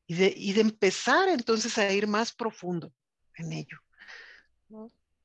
Y 0.07 0.15
de, 0.15 0.35
y 0.37 0.53
de 0.53 0.61
empezar 0.61 1.29
entonces 1.29 1.79
a 1.79 1.91
ir 1.91 2.07
más 2.07 2.33
profundo 2.33 2.93
en 3.37 3.53
ello. 3.53 3.79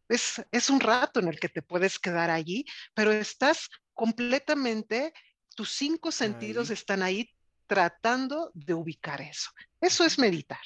Es, 0.08 0.42
es, 0.52 0.70
un 0.70 0.80
rato 0.80 1.20
en 1.20 1.28
el 1.28 1.40
que 1.40 1.50
te 1.50 1.62
puedes 1.62 2.00
quedar 2.00 2.30
allí, 2.30 2.66
pero 2.96 3.12
estás 3.12 3.70
completamente, 3.94 5.14
tus 5.56 5.72
cinco 5.72 6.12
sentidos 6.12 6.70
ahí. 6.70 6.74
están 6.74 7.04
ahí 7.04 7.30
tratando 7.68 8.52
de 8.56 8.74
ubicar 8.74 9.22
eso. 9.22 9.52
Eso 9.80 10.04
es 10.04 10.18
meditar. 10.18 10.62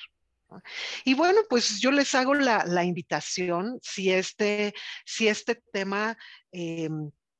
Y 1.03 1.13
bueno, 1.13 1.41
pues 1.49 1.79
yo 1.79 1.91
les 1.91 2.13
hago 2.15 2.33
la, 2.33 2.63
la 2.65 2.83
invitación, 2.83 3.79
si 3.81 4.11
este, 4.11 4.73
si 5.05 5.27
este 5.27 5.55
tema 5.71 6.17
eh, 6.51 6.89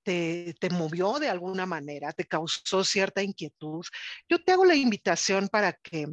te, 0.04 0.56
te, 0.60 0.70
movió 0.70 1.20
de 1.20 1.30
alguna 1.30 1.66
manera, 1.66 2.12
te 2.12 2.26
causó 2.26 2.84
cierta 2.84 3.22
inquietud, 3.22 3.86
yo 4.28 4.44
te 4.44 4.52
hago 4.52 4.66
la 4.66 4.76
invitación 4.76 5.48
para 5.48 5.74
que 5.74 6.08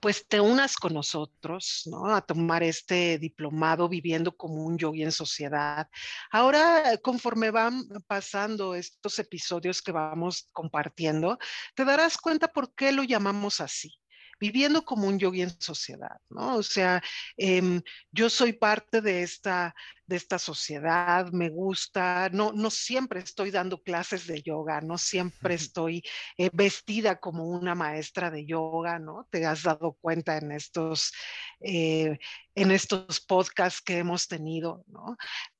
pues 0.00 0.26
te 0.28 0.40
unas 0.40 0.76
con 0.76 0.94
nosotros, 0.94 1.82
¿no? 1.86 2.14
A 2.14 2.20
tomar 2.20 2.62
este 2.62 3.18
diplomado 3.18 3.88
viviendo 3.88 4.36
como 4.36 4.64
un 4.64 4.78
yogi 4.78 5.02
en 5.02 5.12
sociedad. 5.12 5.88
Ahora, 6.30 6.98
conforme 7.02 7.50
van 7.50 7.88
pasando 8.06 8.74
estos 8.74 9.18
episodios 9.18 9.82
que 9.82 9.92
vamos 9.92 10.48
compartiendo, 10.52 11.38
te 11.74 11.84
darás 11.84 12.16
cuenta 12.18 12.48
por 12.48 12.74
qué 12.74 12.92
lo 12.92 13.02
llamamos 13.02 13.60
así 13.60 13.99
viviendo 14.40 14.84
como 14.84 15.06
un 15.06 15.18
yogi 15.18 15.42
en 15.42 15.50
sociedad, 15.60 16.16
¿no? 16.30 16.56
O 16.56 16.62
sea, 16.62 17.02
eh, 17.36 17.80
yo 18.10 18.30
soy 18.30 18.54
parte 18.54 19.02
de 19.02 19.22
esta, 19.22 19.74
de 20.06 20.16
esta 20.16 20.38
sociedad, 20.38 21.30
me 21.30 21.50
gusta, 21.50 22.30
no, 22.32 22.52
no 22.52 22.70
siempre 22.70 23.20
estoy 23.20 23.50
dando 23.50 23.82
clases 23.82 24.26
de 24.26 24.42
yoga, 24.42 24.80
no 24.80 24.96
siempre 24.98 25.54
estoy 25.54 26.02
eh, 26.38 26.50
vestida 26.52 27.20
como 27.20 27.44
una 27.44 27.74
maestra 27.74 28.30
de 28.30 28.46
yoga, 28.46 28.98
¿no? 28.98 29.28
Te 29.30 29.44
has 29.44 29.62
dado 29.62 29.96
cuenta 30.00 30.38
en 30.38 30.52
estos, 30.52 31.12
eh, 31.60 32.18
en 32.54 32.70
estos 32.70 33.20
podcasts 33.20 33.82
que 33.82 33.98
hemos 33.98 34.26
tenido, 34.26 34.84
¿no? 34.88 35.16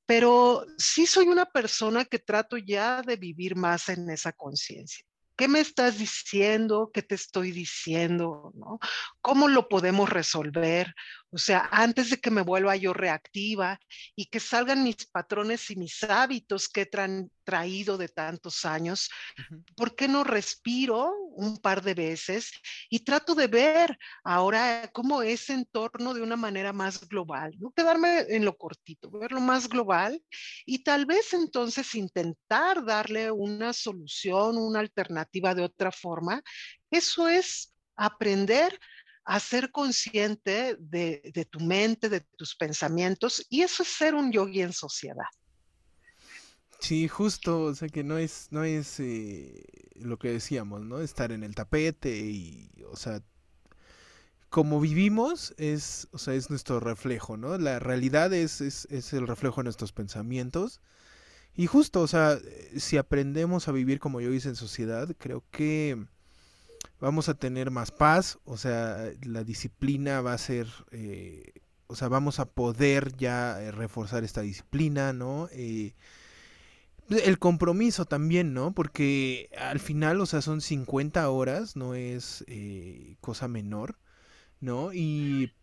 Pero 0.07 0.65
sí 0.77 1.05
soy 1.05 1.27
una 1.27 1.45
persona 1.45 2.03
que 2.05 2.19
trato 2.19 2.57
ya 2.57 3.01
de 3.03 3.15
vivir 3.15 3.55
más 3.55 3.89
en 3.89 4.09
esa 4.09 4.33
conciencia. 4.33 5.05
¿Qué 5.41 5.47
me 5.47 5.59
estás 5.59 5.97
diciendo? 5.97 6.91
¿Qué 6.93 7.01
te 7.01 7.15
estoy 7.15 7.51
diciendo? 7.51 8.51
¿no? 8.53 8.77
¿Cómo 9.21 9.47
lo 9.47 9.67
podemos 9.67 10.07
resolver? 10.07 10.93
O 11.31 11.39
sea, 11.39 11.67
antes 11.71 12.11
de 12.11 12.17
que 12.17 12.29
me 12.29 12.43
vuelva 12.43 12.75
yo 12.75 12.93
reactiva 12.93 13.79
y 14.15 14.27
que 14.27 14.39
salgan 14.39 14.83
mis 14.83 15.07
patrones 15.07 15.71
y 15.71 15.77
mis 15.77 16.03
hábitos 16.03 16.69
que 16.69 16.81
he 16.81 16.85
tra 16.85 17.07
traído 17.43 17.97
de 17.97 18.07
tantos 18.07 18.65
años, 18.65 19.09
uh 19.39 19.55
-huh. 19.55 19.63
¿por 19.75 19.95
qué 19.95 20.07
no 20.07 20.23
respiro 20.23 21.11
un 21.35 21.57
par 21.57 21.81
de 21.81 21.93
veces 21.93 22.51
y 22.89 22.99
trato 22.99 23.35
de 23.35 23.47
ver 23.47 23.97
ahora 24.23 24.89
cómo 24.93 25.21
ese 25.21 25.53
entorno 25.53 26.13
de 26.13 26.21
una 26.21 26.35
manera 26.35 26.73
más 26.73 27.07
global? 27.07 27.53
No 27.59 27.71
quedarme 27.71 28.25
en 28.29 28.45
lo 28.45 28.57
cortito, 28.57 29.09
verlo 29.11 29.41
más 29.41 29.67
global 29.67 30.21
y 30.65 30.83
tal 30.83 31.05
vez 31.05 31.33
entonces 31.33 31.95
intentar 31.95 32.83
darle 32.85 33.31
una 33.31 33.73
solución, 33.73 34.57
una 34.57 34.79
alternativa 34.79 35.55
de 35.55 35.63
otra 35.63 35.91
forma. 35.91 36.41
Eso 36.89 37.27
es 37.27 37.73
aprender 37.95 38.77
a 39.23 39.39
ser 39.39 39.71
consciente 39.71 40.75
de, 40.79 41.21
de, 41.33 41.45
tu 41.45 41.59
mente, 41.59 42.09
de 42.09 42.21
tus 42.35 42.55
pensamientos, 42.55 43.45
y 43.49 43.61
eso 43.61 43.83
es 43.83 43.89
ser 43.89 44.15
un 44.15 44.31
yogi 44.31 44.61
en 44.61 44.73
sociedad. 44.73 45.27
Sí, 46.81 47.07
justo, 47.07 47.61
o 47.63 47.75
sea 47.75 47.87
que 47.89 48.03
no 48.03 48.17
es, 48.17 48.47
no 48.51 48.63
es 48.63 48.99
eh, 48.99 49.63
lo 49.95 50.17
que 50.17 50.29
decíamos, 50.31 50.81
¿no? 50.81 50.99
Estar 50.99 51.31
en 51.31 51.43
el 51.43 51.55
tapete 51.55 52.17
y, 52.17 52.69
o 52.91 52.95
sea, 52.95 53.21
como 54.49 54.79
vivimos 54.81 55.53
es, 55.57 56.07
o 56.11 56.17
sea, 56.17 56.33
es 56.33 56.49
nuestro 56.49 56.79
reflejo, 56.79 57.37
¿no? 57.37 57.57
La 57.57 57.79
realidad 57.79 58.33
es, 58.33 58.61
es, 58.61 58.85
es 58.91 59.13
el 59.13 59.27
reflejo 59.27 59.61
de 59.61 59.65
nuestros 59.65 59.93
pensamientos. 59.93 60.81
Y 61.55 61.67
justo, 61.67 62.01
o 62.01 62.07
sea, 62.07 62.39
si 62.77 62.97
aprendemos 62.97 63.67
a 63.67 63.73
vivir 63.73 63.99
como 63.99 64.21
yogis 64.21 64.45
en 64.47 64.55
sociedad, 64.55 65.09
creo 65.19 65.43
que 65.51 66.05
vamos 66.99 67.29
a 67.29 67.35
tener 67.35 67.71
más 67.71 67.91
paz, 67.91 68.39
o 68.45 68.57
sea, 68.57 69.11
la 69.23 69.43
disciplina 69.43 70.21
va 70.21 70.33
a 70.33 70.37
ser, 70.37 70.67
eh, 70.91 71.53
o 71.87 71.95
sea, 71.95 72.07
vamos 72.09 72.39
a 72.39 72.45
poder 72.45 73.15
ya 73.17 73.61
eh, 73.61 73.71
reforzar 73.71 74.23
esta 74.23 74.41
disciplina, 74.41 75.13
¿no? 75.13 75.49
Eh, 75.51 75.95
el 77.17 77.39
compromiso 77.39 78.05
también, 78.05 78.53
¿no? 78.53 78.73
Porque 78.73 79.49
al 79.57 79.79
final, 79.79 80.21
o 80.21 80.25
sea, 80.25 80.41
son 80.41 80.61
50 80.61 81.29
horas, 81.29 81.75
no 81.75 81.95
es 81.95 82.43
eh, 82.47 83.17
cosa 83.21 83.47
menor, 83.47 83.97
¿no? 84.59 84.93
Y, 84.93 85.53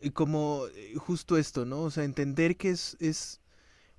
y, 0.00 0.10
como 0.10 0.64
justo 0.96 1.36
esto, 1.36 1.64
¿no? 1.64 1.82
O 1.82 1.90
sea, 1.90 2.04
entender 2.04 2.56
que 2.56 2.70
es, 2.70 2.96
es 3.00 3.40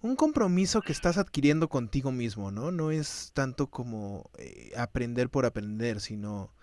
un 0.01 0.15
compromiso 0.15 0.81
que 0.81 0.91
estás 0.91 1.17
adquiriendo 1.17 1.69
contigo 1.69 2.11
mismo, 2.11 2.51
¿no? 2.51 2.71
No 2.71 2.91
es 2.91 3.31
tanto 3.33 3.69
como 3.69 4.29
eh, 4.37 4.71
aprender 4.77 5.29
por 5.29 5.45
aprender, 5.45 6.01
sino 6.01 6.53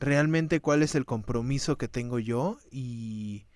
realmente 0.00 0.60
cuál 0.60 0.82
es 0.82 0.94
el 0.94 1.04
compromiso 1.06 1.78
que 1.78 1.88
tengo 1.88 2.18
yo 2.18 2.58
y, 2.70 3.46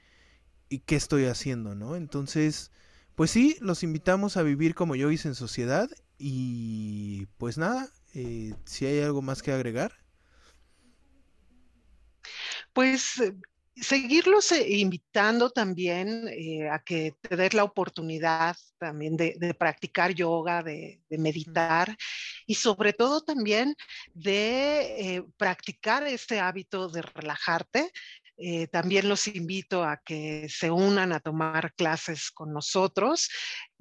y 0.68 0.80
qué 0.80 0.96
estoy 0.96 1.26
haciendo, 1.26 1.74
¿no? 1.74 1.96
Entonces, 1.96 2.70
pues 3.16 3.30
sí, 3.30 3.56
los 3.60 3.82
invitamos 3.82 4.36
a 4.36 4.42
vivir 4.42 4.74
como 4.74 4.94
yo 4.94 5.10
hice 5.10 5.28
en 5.28 5.34
sociedad 5.34 5.88
y 6.18 7.26
pues 7.38 7.58
nada, 7.58 7.88
eh, 8.14 8.54
si 8.64 8.86
hay 8.86 9.00
algo 9.00 9.22
más 9.22 9.42
que 9.42 9.52
agregar. 9.52 9.92
Pues 12.72 13.20
seguirlos 13.76 14.52
eh, 14.52 14.78
invitando 14.78 15.50
también 15.50 16.28
eh, 16.28 16.68
a 16.68 16.78
que 16.78 17.14
te 17.20 17.36
des 17.36 17.52
la 17.54 17.64
oportunidad 17.64 18.56
también 18.78 19.16
de, 19.16 19.54
practicar 19.58 20.14
yoga, 20.14 20.62
de, 20.62 21.00
meditar 21.10 21.96
y 22.46 22.54
sobre 22.54 22.92
todo 22.92 23.22
también 23.22 23.74
de 24.14 25.16
eh, 25.16 25.24
practicar 25.36 26.06
este 26.06 26.40
hábito 26.40 26.88
de 26.88 27.02
relajarte. 27.02 27.90
Eh, 28.38 28.66
también 28.66 29.08
los 29.08 29.28
invito 29.28 29.82
a 29.82 29.96
que 29.98 30.46
se 30.48 30.70
unan 30.70 31.12
a 31.12 31.20
tomar 31.20 31.72
clases 31.74 32.30
con 32.30 32.52
nosotros. 32.52 33.30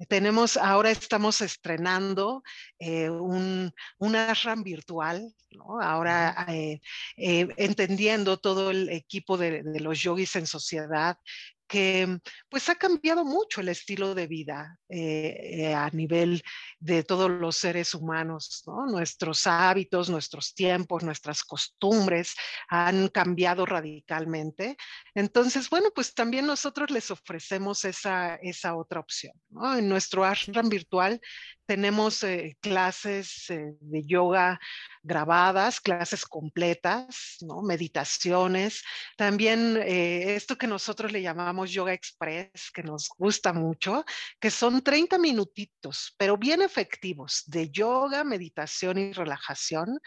Tenemos, 0.08 0.56
ahora 0.56 0.90
estamos 0.90 1.40
estrenando 1.42 2.42
eh, 2.78 3.10
un, 3.10 3.72
un 3.98 4.16
ashram 4.16 4.62
virtual, 4.62 5.34
¿no? 5.50 5.80
ahora 5.80 6.46
eh, 6.48 6.80
entendiendo 7.16 8.38
todo 8.38 8.70
el 8.70 8.88
equipo 8.88 9.36
de, 9.36 9.62
de, 9.62 9.80
los 9.80 10.00
yogis 10.00 10.36
en 10.36 10.46
sociedad 10.46 11.18
que 11.66 12.18
pues 12.48 12.68
ha 12.68 12.74
cambiado 12.74 13.24
mucho 13.24 13.60
el 13.60 13.68
estilo 13.68 14.14
de 14.14 14.26
vida 14.26 14.78
eh, 14.88 15.74
a 15.74 15.90
nivel 15.90 16.42
de 16.78 17.02
todos 17.02 17.30
los 17.30 17.56
seres 17.56 17.94
humanos. 17.94 18.62
Nuestros 18.88 19.46
hábitos, 19.46 20.08
nuestros 20.08 20.54
tiempos, 20.54 21.02
nuestras 21.02 21.42
costumbres 21.42 22.34
han 22.68 23.08
cambiado 23.08 23.66
radicalmente. 23.66 24.76
Entonces, 25.14 25.68
bueno, 25.70 25.90
pues 25.94 26.14
también 26.14 26.46
nosotros 26.46 26.90
les 26.90 27.10
ofrecemos 27.10 27.84
esa, 27.84 28.36
esa 28.36 28.76
otra 28.76 29.00
opción. 29.00 29.34
En 29.76 29.88
nuestro 29.88 30.24
ashram 30.24 30.68
virtual 30.68 31.20
tenemos 31.66 32.22
eh, 32.22 32.56
clases 32.60 33.50
eh, 33.50 33.74
de 33.80 34.02
yoga 34.04 34.60
grabadas, 35.06 35.80
clases 35.80 36.26
completas, 36.26 37.36
¿no? 37.40 37.62
meditaciones. 37.62 38.82
También 39.16 39.76
eh, 39.78 40.34
esto 40.34 40.58
que 40.58 40.66
nosotros 40.66 41.12
le 41.12 41.22
llamamos 41.22 41.70
yoga 41.70 41.92
express, 41.92 42.70
que 42.74 42.82
nos 42.82 43.08
gusta 43.16 43.52
mucho, 43.52 44.04
que 44.40 44.50
son 44.50 44.82
30 44.82 45.18
minutitos, 45.18 46.14
pero 46.18 46.36
bien 46.36 46.62
efectivos, 46.62 47.44
de 47.46 47.70
yoga, 47.70 48.24
meditación 48.24 48.98
y 48.98 49.12
relajación, 49.12 49.98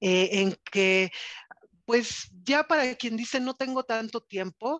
en 0.00 0.56
que 0.70 1.10
pues 1.88 2.28
ya 2.44 2.64
para 2.64 2.94
quien 2.96 3.16
dice 3.16 3.40
no 3.40 3.54
tengo 3.54 3.82
tanto 3.82 4.20
tiempo, 4.20 4.78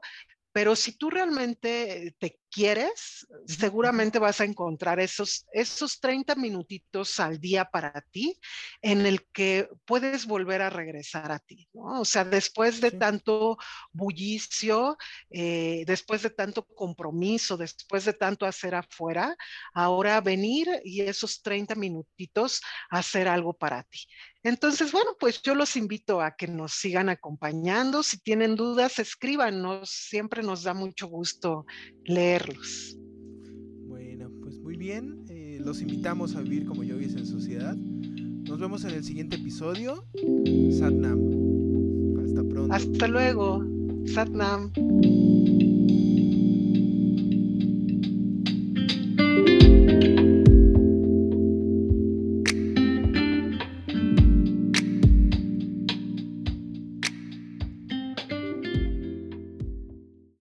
pero 0.53 0.75
si 0.75 0.93
tú 0.93 1.11
realmente 1.11 2.15
te 2.19 2.41
quieres, 2.51 3.27
seguramente 3.47 4.19
vas 4.19 4.41
a 4.41 4.45
encontrar 4.45 4.99
esos, 5.01 5.47
esos 5.53 6.01
30 6.01 6.35
minutitos 6.35 7.21
al 7.21 7.39
día 7.39 7.65
para 7.67 7.93
ti 8.11 8.39
en 8.81 9.05
el 9.07 9.27
que 9.31 9.69
puedes 9.85 10.27
volver 10.27 10.63
a 10.63 10.71
regresar 10.71 11.31
a 11.31 11.39
ti, 11.39 11.69
¿no? 11.73 12.01
O 12.01 12.05
sea, 12.05 12.25
después 12.25 12.81
de 12.81 12.93
tanto 12.93 13.59
bullicio, 13.93 14.97
eh, 15.31 15.85
después 15.87 16.23
de 16.23 16.31
tanto 16.31 16.65
compromiso, 16.65 17.57
después 17.57 18.05
de 18.05 18.15
tanto 18.15 18.47
hacer 18.47 18.75
afuera, 18.75 19.37
ahora 19.75 20.21
venir 20.21 20.69
y 20.85 21.03
esos 21.03 21.43
30 21.43 21.75
minutitos 21.75 22.61
hacer 22.91 23.29
algo 23.29 23.53
para 23.53 23.83
ti. 23.85 24.01
Entonces, 24.43 24.93
bueno, 24.93 25.11
pues 25.19 25.43
yo 25.43 25.55
los 25.55 25.77
invito 25.77 26.21
a 26.21 26.37
que 26.37 26.47
nos 26.47 26.73
sigan 26.73 27.09
acompañando. 27.09 28.03
Si 28.03 28.19
tienen 28.19 28.55
dudas, 28.55 28.99
escríbanos. 28.99 29.91
Siempre 29.91 30.43
nos 30.43 30.63
da 30.63 30.75
mucho 30.75 31.09
gusto 31.09 31.67
leerlos. 32.05 32.97
Bueno, 33.87 34.31
pues 34.41 34.59
muy 34.59 34.77
bien. 34.77 35.25
Eh, 35.29 35.59
los 35.61 35.81
invitamos 35.81 36.37
a 36.37 36.41
vivir 36.41 36.67
como 36.67 36.85
yogis 36.85 37.15
en 37.15 37.27
sociedad. 37.27 37.77
Nos 37.77 38.59
vemos 38.59 38.85
en 38.85 38.91
el 38.91 39.05
siguiente 39.05 39.37
episodio. 39.37 40.07
Satnam. 40.79 41.19
Hasta 42.25 42.43
pronto. 42.45 42.73
Hasta 42.73 43.09
luego. 43.09 43.65
Satnam. 44.07 44.73